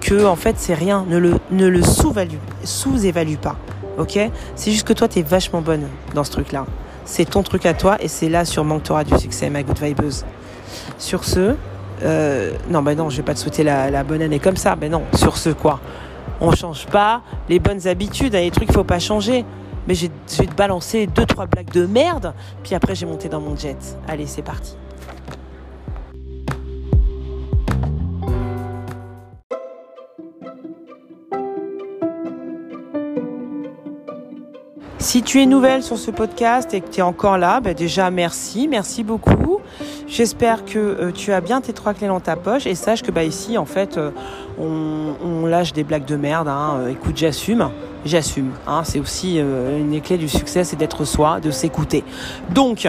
que, 0.00 0.24
en 0.24 0.36
fait, 0.36 0.56
c'est 0.58 0.74
rien. 0.74 1.04
Ne 1.08 1.18
le, 1.18 1.34
ne 1.50 1.66
le 1.66 1.82
sous-évalue 1.82 3.36
pas. 3.36 3.56
Ok? 3.98 4.18
C'est 4.54 4.70
juste 4.70 4.86
que 4.86 4.92
toi, 4.92 5.08
t'es 5.08 5.22
vachement 5.22 5.60
bonne 5.60 5.86
dans 6.14 6.24
ce 6.24 6.30
truc-là. 6.30 6.66
C'est 7.04 7.28
ton 7.28 7.42
truc 7.42 7.66
à 7.66 7.74
toi 7.74 7.96
et 8.00 8.08
c'est 8.08 8.28
là 8.28 8.44
sûrement 8.44 8.78
que 8.78 8.86
t'auras 8.86 9.04
du 9.04 9.18
succès, 9.18 9.50
ma 9.50 9.62
good 9.62 9.78
vibeuse. 9.78 10.24
Sur 10.98 11.24
ce, 11.24 11.56
euh, 12.02 12.52
non, 12.70 12.82
bah 12.82 12.94
non, 12.94 13.10
je 13.10 13.16
vais 13.16 13.22
pas 13.22 13.34
te 13.34 13.40
souhaiter 13.40 13.64
la, 13.64 13.90
la 13.90 14.04
bonne 14.04 14.22
année 14.22 14.38
comme 14.38 14.56
ça. 14.56 14.76
Ben 14.76 14.90
non, 14.90 15.02
sur 15.14 15.36
ce, 15.36 15.50
quoi? 15.50 15.80
On 16.40 16.52
change 16.52 16.86
pas 16.86 17.22
les 17.48 17.58
bonnes 17.58 17.86
habitudes, 17.86 18.32
les 18.32 18.50
trucs, 18.50 18.72
faut 18.72 18.84
pas 18.84 18.98
changer 18.98 19.44
mais 19.86 19.94
te 20.46 20.54
balancer 20.54 21.06
deux 21.06 21.26
trois 21.26 21.46
blagues 21.46 21.72
de 21.72 21.86
merde, 21.86 22.34
puis 22.62 22.74
après 22.74 22.94
j'ai 22.94 23.06
monté 23.06 23.28
dans 23.28 23.40
mon 23.40 23.56
jet. 23.56 23.76
Allez, 24.08 24.26
c'est 24.26 24.42
parti. 24.42 24.76
Si 35.00 35.22
tu 35.22 35.40
es 35.40 35.46
nouvelle 35.46 35.82
sur 35.82 35.96
ce 35.96 36.10
podcast 36.10 36.74
et 36.74 36.82
que 36.82 36.90
tu 36.90 37.00
es 37.00 37.02
encore 37.02 37.38
là, 37.38 37.60
ben 37.60 37.72
déjà 37.72 38.10
merci, 38.10 38.68
merci 38.68 39.02
beaucoup. 39.02 39.60
J'espère 40.06 40.66
que 40.66 40.78
euh, 40.78 41.10
tu 41.10 41.32
as 41.32 41.40
bien 41.40 41.62
tes 41.62 41.72
trois 41.72 41.94
clés 41.94 42.06
dans 42.06 42.20
ta 42.20 42.36
poche 42.36 42.66
et 42.66 42.74
sache 42.74 43.02
que 43.02 43.10
bah 43.10 43.24
ici 43.24 43.56
en 43.56 43.64
fait 43.64 43.96
euh, 43.96 44.10
on, 44.58 45.46
lâche 45.46 45.72
des 45.72 45.84
blagues 45.84 46.04
de 46.04 46.16
merde. 46.16 46.48
Hein. 46.48 46.80
Euh, 46.80 46.88
écoute, 46.90 47.16
j'assume, 47.16 47.70
j'assume. 48.04 48.50
Hein. 48.66 48.82
C'est 48.84 49.00
aussi 49.00 49.38
une 49.38 49.90
des 49.90 50.02
clés 50.02 50.18
du 50.18 50.28
succès, 50.28 50.64
c'est 50.64 50.76
d'être 50.76 51.06
soi, 51.06 51.40
de 51.40 51.50
s'écouter. 51.50 52.04
Donc 52.50 52.86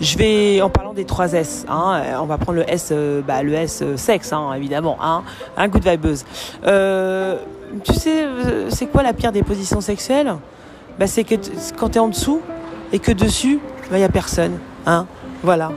je 0.00 0.16
vais 0.16 0.62
en 0.62 0.70
parlant 0.70 0.94
des 0.94 1.06
trois 1.06 1.32
S. 1.32 1.66
Hein, 1.68 2.02
on 2.20 2.26
va 2.26 2.38
prendre 2.38 2.60
le 2.60 2.70
S, 2.70 2.92
bah, 3.26 3.42
le 3.42 3.54
S 3.54 3.82
sexe 3.96 4.32
évidemment. 4.56 4.96
Hein, 5.02 5.24
un 5.56 5.66
good 5.66 5.82
vibeuse. 5.82 6.24
tu 6.62 7.94
sais, 7.94 8.26
c'est 8.68 8.86
quoi 8.86 9.02
la 9.02 9.12
pire 9.12 9.32
des 9.32 9.42
positions 9.42 9.80
sexuelles 9.80 10.36
bah, 10.98 11.06
c'est 11.06 11.24
que 11.24 11.34
quand 11.76 11.90
tu 11.90 11.96
es 11.96 12.00
en 12.00 12.08
dessous 12.08 12.40
et 12.92 12.98
que 12.98 13.12
dessus, 13.12 13.60
il 13.84 13.90
bah, 13.90 13.98
n'y 13.98 14.04
a 14.04 14.08
personne. 14.08 14.58
Hein 14.86 15.06
voilà. 15.42 15.70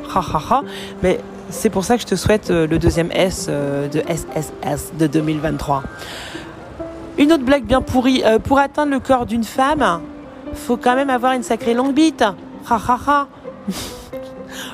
Mais 1.04 1.20
c'est 1.50 1.70
pour 1.70 1.84
ça 1.84 1.96
que 1.96 2.02
je 2.02 2.08
te 2.08 2.16
souhaite 2.16 2.50
euh, 2.50 2.66
le 2.68 2.80
deuxième 2.80 3.12
S 3.12 3.48
euh, 3.50 3.88
de 3.88 4.02
SSS 4.02 4.94
de 4.98 5.08
2023. 5.08 5.84
Une 7.18 7.34
autre 7.34 7.44
blague 7.44 7.66
bien 7.66 7.82
pourrie. 7.82 8.24
Euh, 8.26 8.40
pour 8.40 8.60
atteindre 8.60 8.92
le 8.92 9.00
corps 9.00 9.26
d'une 9.26 9.44
femme, 9.44 10.02
faut 10.54 10.78
quand 10.78 10.96
même 10.96 11.10
avoir 11.10 11.34
une 11.34 11.44
sacrée 11.44 11.74
longue 11.74 11.94
bite. 11.94 12.24
Ha, 12.24 12.80
ha, 12.88 13.00
ha. 13.08 13.28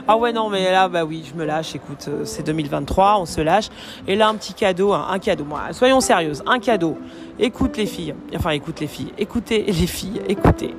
Ah 0.08 0.18
ouais, 0.18 0.34
non, 0.34 0.50
mais 0.50 0.72
là, 0.72 0.88
bah 0.88 1.06
oui, 1.06 1.24
je 1.30 1.38
me 1.38 1.46
lâche. 1.46 1.76
Écoute, 1.76 2.10
c'est 2.24 2.46
2023, 2.46 3.20
on 3.20 3.26
se 3.26 3.42
lâche. 3.42 3.70
Et 4.08 4.16
là, 4.16 4.28
un 4.30 4.36
petit 4.36 4.54
cadeau, 4.54 4.94
un 4.94 5.20
cadeau. 5.20 5.46
Moi, 5.46 5.62
soyons 5.72 6.02
sérieuses, 6.02 6.44
un 6.46 6.60
cadeau. 6.60 6.98
Écoute 7.40 7.78
les 7.78 7.86
filles. 7.86 8.16
Enfin, 8.36 8.52
écoute 8.52 8.80
les 8.80 8.88
filles. 8.88 9.14
Écoutez 9.18 9.64
les 9.68 9.88
filles. 9.88 10.22
Écoutez. 10.28 10.74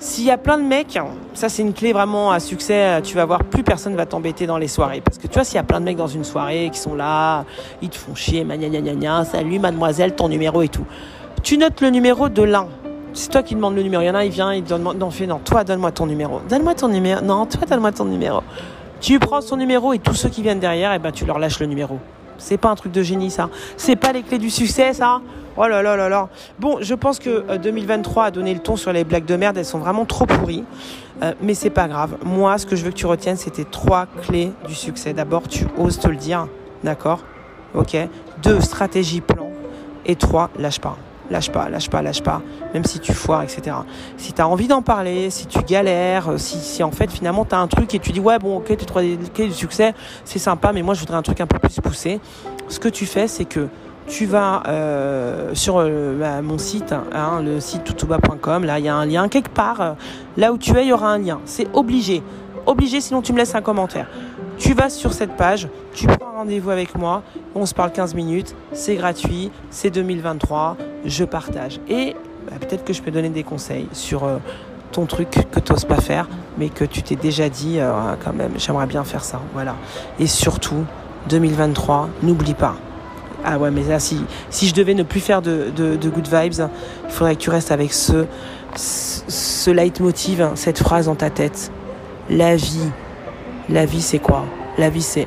S'il 0.00 0.24
y 0.24 0.30
a 0.30 0.38
plein 0.38 0.58
de 0.58 0.62
mecs, 0.62 0.96
ça 1.34 1.48
c'est 1.48 1.62
une 1.62 1.74
clé 1.74 1.92
vraiment 1.92 2.30
à 2.30 2.38
succès, 2.38 3.02
tu 3.02 3.16
vas 3.16 3.24
voir, 3.24 3.42
plus 3.42 3.64
personne 3.64 3.96
va 3.96 4.06
t'embêter 4.06 4.46
dans 4.46 4.56
les 4.56 4.68
soirées. 4.68 5.00
Parce 5.00 5.18
que 5.18 5.26
tu 5.26 5.34
vois, 5.34 5.42
s'il 5.42 5.56
y 5.56 5.58
a 5.58 5.64
plein 5.64 5.80
de 5.80 5.86
mecs 5.86 5.96
dans 5.96 6.06
une 6.06 6.22
soirée 6.22 6.70
qui 6.72 6.78
sont 6.78 6.94
là, 6.94 7.44
ils 7.82 7.88
te 7.88 7.96
font 7.96 8.14
chier, 8.14 8.44
gna 8.44 8.56
gna 8.56 8.80
gna 8.80 9.24
salut 9.24 9.58
mademoiselle, 9.58 10.14
ton 10.14 10.28
numéro 10.28 10.62
et 10.62 10.68
tout. 10.68 10.86
Tu 11.42 11.58
notes 11.58 11.80
le 11.80 11.90
numéro 11.90 12.28
de 12.28 12.42
l'un. 12.42 12.68
C'est 13.14 13.30
toi 13.30 13.42
qui 13.42 13.54
demandes 13.54 13.74
le 13.74 13.82
numéro. 13.82 14.02
Il 14.02 14.06
y 14.06 14.10
en 14.10 14.14
a, 14.14 14.24
il 14.24 14.30
vient, 14.30 14.52
il 14.52 14.64
donne, 14.64 14.82
non, 14.82 15.10
fais, 15.10 15.26
non, 15.26 15.38
toi 15.38 15.64
donne-moi 15.64 15.92
ton 15.92 16.06
numéro. 16.06 16.40
Donne-moi 16.48 16.74
ton 16.74 16.88
numéro. 16.88 17.22
Non, 17.22 17.46
toi 17.46 17.66
donne-moi 17.68 17.92
ton 17.92 18.04
numéro. 18.04 18.42
Tu 19.00 19.18
prends 19.18 19.40
son 19.40 19.56
numéro 19.56 19.92
et 19.92 19.98
tous 19.98 20.14
ceux 20.14 20.28
qui 20.28 20.42
viennent 20.42 20.60
derrière, 20.60 20.92
eh 20.92 20.98
ben, 20.98 21.12
tu 21.12 21.24
leur 21.24 21.38
lâches 21.38 21.60
le 21.60 21.66
numéro. 21.66 21.98
C'est 22.36 22.56
pas 22.56 22.70
un 22.70 22.74
truc 22.74 22.92
de 22.92 23.02
génie, 23.02 23.30
ça. 23.30 23.48
C'est 23.76 23.96
pas 23.96 24.12
les 24.12 24.22
clés 24.22 24.38
du 24.38 24.50
succès, 24.50 24.92
ça. 24.92 25.20
Oh 25.56 25.66
là 25.66 25.82
là 25.82 25.96
là 25.96 26.08
là. 26.08 26.28
Bon, 26.60 26.78
je 26.80 26.94
pense 26.94 27.18
que 27.18 27.56
2023 27.56 28.22
euh, 28.22 28.26
a 28.26 28.30
donné 28.30 28.54
le 28.54 28.60
ton 28.60 28.76
sur 28.76 28.92
les 28.92 29.02
blagues 29.02 29.24
de 29.24 29.34
merde. 29.34 29.58
Elles 29.58 29.64
sont 29.64 29.78
vraiment 29.80 30.04
trop 30.04 30.24
pourries. 30.24 30.64
Euh, 31.22 31.32
mais 31.42 31.54
c'est 31.54 31.70
pas 31.70 31.88
grave. 31.88 32.16
Moi, 32.24 32.56
ce 32.58 32.66
que 32.66 32.76
je 32.76 32.84
veux 32.84 32.90
que 32.90 32.96
tu 32.96 33.06
retiennes, 33.06 33.36
c'était 33.36 33.64
trois 33.64 34.06
clés 34.22 34.52
du 34.68 34.74
succès. 34.74 35.12
D'abord, 35.12 35.48
tu 35.48 35.66
oses 35.76 35.98
te 35.98 36.06
le 36.06 36.16
dire. 36.16 36.46
D'accord? 36.84 37.20
Ok? 37.74 37.96
Deux, 38.42 38.60
stratégie, 38.60 39.20
plan. 39.20 39.50
Et 40.06 40.14
trois, 40.14 40.50
lâche 40.58 40.78
pas 40.78 40.96
lâche 41.30 41.50
pas, 41.50 41.68
lâche 41.68 41.90
pas, 41.90 42.02
lâche 42.02 42.22
pas, 42.22 42.42
même 42.74 42.84
si 42.84 43.00
tu 43.00 43.12
foires, 43.12 43.42
etc. 43.42 43.76
Si 44.16 44.32
tu 44.32 44.40
as 44.40 44.48
envie 44.48 44.68
d'en 44.68 44.82
parler, 44.82 45.30
si 45.30 45.46
tu 45.46 45.60
galères, 45.62 46.30
euh, 46.30 46.38
si, 46.38 46.82
en 46.82 46.90
fait 46.90 47.10
finalement 47.10 47.44
tu 47.44 47.54
as 47.54 47.58
un 47.58 47.68
truc 47.68 47.94
et 47.94 47.98
tu 47.98 48.12
dis 48.12 48.20
ouais 48.20 48.38
bon 48.38 48.58
ok 48.58 48.76
tu 48.76 48.86
trouves 48.86 49.02
du 49.02 49.52
succès, 49.52 49.94
c'est 50.24 50.38
sympa, 50.38 50.72
mais 50.72 50.82
moi 50.82 50.94
je 50.94 51.00
voudrais 51.00 51.16
un 51.16 51.22
truc 51.22 51.40
un 51.40 51.46
peu 51.46 51.58
plus 51.58 51.80
poussé, 51.80 52.20
ce 52.68 52.78
que 52.78 52.88
tu 52.88 53.06
fais 53.06 53.28
c'est 53.28 53.44
que 53.44 53.68
tu 54.06 54.24
vas 54.24 54.62
euh, 54.68 55.54
sur 55.54 55.76
euh, 55.78 56.18
bah, 56.18 56.40
mon 56.40 56.56
site, 56.56 56.92
hein, 56.92 57.42
le 57.42 57.60
site 57.60 57.84
tutuba.com, 57.84 58.64
là 58.64 58.78
il 58.78 58.84
y 58.84 58.88
a 58.88 58.94
un 58.94 59.06
lien 59.06 59.28
quelque 59.28 59.50
part, 59.50 59.96
là 60.36 60.52
où 60.52 60.58
tu 60.58 60.76
es 60.76 60.84
il 60.84 60.88
y 60.88 60.92
aura 60.92 61.08
un 61.08 61.18
lien, 61.18 61.40
c'est 61.44 61.68
obligé, 61.74 62.22
obligé 62.66 63.00
sinon 63.00 63.22
tu 63.22 63.32
me 63.32 63.38
laisses 63.38 63.54
un 63.54 63.62
commentaire. 63.62 64.06
Tu 64.58 64.74
vas 64.74 64.90
sur 64.90 65.12
cette 65.12 65.36
page, 65.36 65.68
tu 65.94 66.06
prends 66.06 66.32
rendez-vous 66.38 66.70
avec 66.70 66.96
moi, 66.96 67.22
on 67.54 67.64
se 67.64 67.74
parle 67.74 67.92
15 67.92 68.14
minutes, 68.14 68.56
c'est 68.72 68.96
gratuit, 68.96 69.52
c'est 69.70 69.90
2023, 69.90 70.76
je 71.04 71.24
partage. 71.24 71.78
Et 71.88 72.16
bah, 72.50 72.56
peut-être 72.60 72.84
que 72.84 72.92
je 72.92 73.00
peux 73.00 73.12
donner 73.12 73.28
des 73.28 73.44
conseils 73.44 73.86
sur 73.92 74.24
euh, 74.24 74.38
ton 74.90 75.06
truc 75.06 75.30
que 75.30 75.60
tu 75.60 75.72
n'oses 75.72 75.84
pas 75.84 76.00
faire, 76.00 76.28
mais 76.58 76.70
que 76.70 76.84
tu 76.84 77.02
t'es 77.02 77.14
déjà 77.14 77.48
dit 77.48 77.78
euh, 77.78 77.92
quand 78.24 78.32
même, 78.32 78.52
j'aimerais 78.56 78.86
bien 78.86 79.04
faire 79.04 79.22
ça. 79.22 79.40
Voilà. 79.52 79.76
Et 80.18 80.26
surtout, 80.26 80.84
2023, 81.28 82.08
n'oublie 82.24 82.54
pas. 82.54 82.74
Ah 83.44 83.58
ouais, 83.58 83.70
mais 83.70 83.84
là, 83.84 84.00
si, 84.00 84.24
je 84.50 84.74
devais 84.74 84.94
ne 84.94 85.04
plus 85.04 85.20
faire 85.20 85.40
de, 85.40 85.70
good 86.04 86.26
vibes, 86.26 86.54
il 86.54 87.10
faudrait 87.10 87.36
que 87.36 87.40
tu 87.40 87.50
restes 87.50 87.70
avec 87.70 87.92
ce, 87.92 88.26
ce 88.74 89.70
leitmotiv, 89.70 90.50
cette 90.56 90.78
phrase 90.78 91.06
dans 91.06 91.14
ta 91.14 91.30
tête. 91.30 91.70
La 92.28 92.56
vie, 92.56 92.90
la 93.68 93.84
vie, 93.84 94.00
c'est 94.02 94.18
quoi? 94.18 94.44
La 94.78 94.90
vie, 94.90 95.02
c'est 95.02 95.26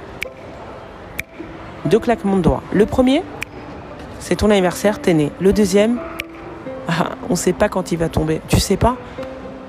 deux 1.85 1.99
claquements 1.99 2.37
de 2.37 2.41
doigts. 2.41 2.63
Le 2.73 2.85
premier, 2.85 3.23
c'est 4.19 4.35
ton 4.37 4.49
anniversaire, 4.49 4.99
t'es 4.99 5.13
né. 5.13 5.31
Le 5.39 5.53
deuxième, 5.53 5.99
ah, 6.87 7.11
on 7.29 7.35
sait 7.35 7.53
pas 7.53 7.69
quand 7.69 7.91
il 7.91 7.97
va 7.97 8.09
tomber. 8.09 8.41
Tu 8.47 8.59
sais 8.59 8.77
pas? 8.77 8.97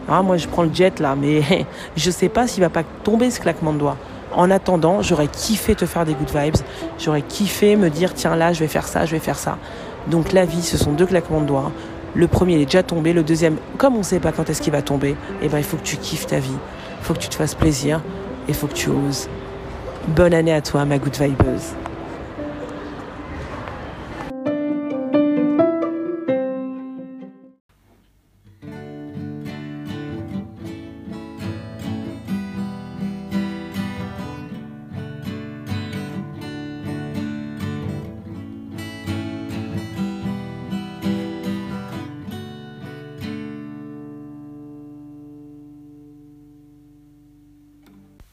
Ah, 0.09 0.23
Moi, 0.23 0.37
je 0.37 0.49
prends 0.49 0.63
le 0.63 0.73
jet 0.73 1.01
là, 1.01 1.15
mais 1.17 1.43
je 1.97 2.11
sais 2.11 2.29
pas 2.29 2.47
s'il 2.47 2.63
va 2.63 2.71
pas 2.71 2.83
tomber 3.05 3.31
ce 3.31 3.41
claquement 3.41 3.73
de 3.73 3.79
doigts. 3.79 3.97
En 4.35 4.51
attendant, 4.51 5.03
j'aurais 5.03 5.29
kiffé 5.29 5.75
te 5.75 5.85
faire 5.85 6.07
des 6.07 6.15
good 6.15 6.31
vibes. 6.35 6.57
J'aurais 6.99 7.23
kiffé 7.23 7.77
me 7.77 7.91
dire, 7.91 8.15
tiens 8.15 8.35
là, 8.35 8.53
je 8.55 8.61
vais 8.61 8.69
faire 8.69 8.89
ça, 8.89 9.05
je 9.05 9.13
vais 9.13 9.19
faire 9.19 9.39
ça. 9.39 9.59
Donc 10.07 10.33
la 10.33 10.47
vie, 10.47 10.63
ce 10.63 10.79
sont 10.79 10.93
deux 10.93 11.07
claquements 11.07 11.43
de 11.43 11.47
doigts. 11.47 11.71
Le 12.15 12.27
premier, 12.27 12.55
il 12.55 12.63
est 12.63 12.67
déjà 12.67 12.83
tombé. 12.83 13.13
Le 13.13 13.23
deuxième, 13.23 13.57
comme 13.77 13.95
on 13.95 13.99
ne 13.99 14.03
sait 14.03 14.21
pas 14.21 14.33
quand 14.33 14.49
est-ce 14.49 14.63
qu'il 14.63 14.73
va 14.73 14.83
tomber, 14.83 15.17
eh 15.43 15.49
ben, 15.49 15.59
il 15.59 15.65
faut 15.65 15.77
que 15.77 15.83
tu 15.83 15.97
kiffes 15.97 16.27
ta 16.27 16.39
vie. 16.39 16.57
Il 17.01 17.05
faut 17.05 17.15
que 17.15 17.19
tu 17.19 17.29
te 17.29 17.35
fasses 17.35 17.55
plaisir. 17.55 18.01
Et 18.49 18.53
faut 18.53 18.67
que 18.67 18.75
tu 18.75 18.91
oses. 18.91 19.29
Bonne 20.09 20.35
année 20.35 20.53
à 20.53 20.61
toi, 20.61 20.85
ma 20.85 20.99
good 20.99 21.17
vibeuse. 21.17 21.75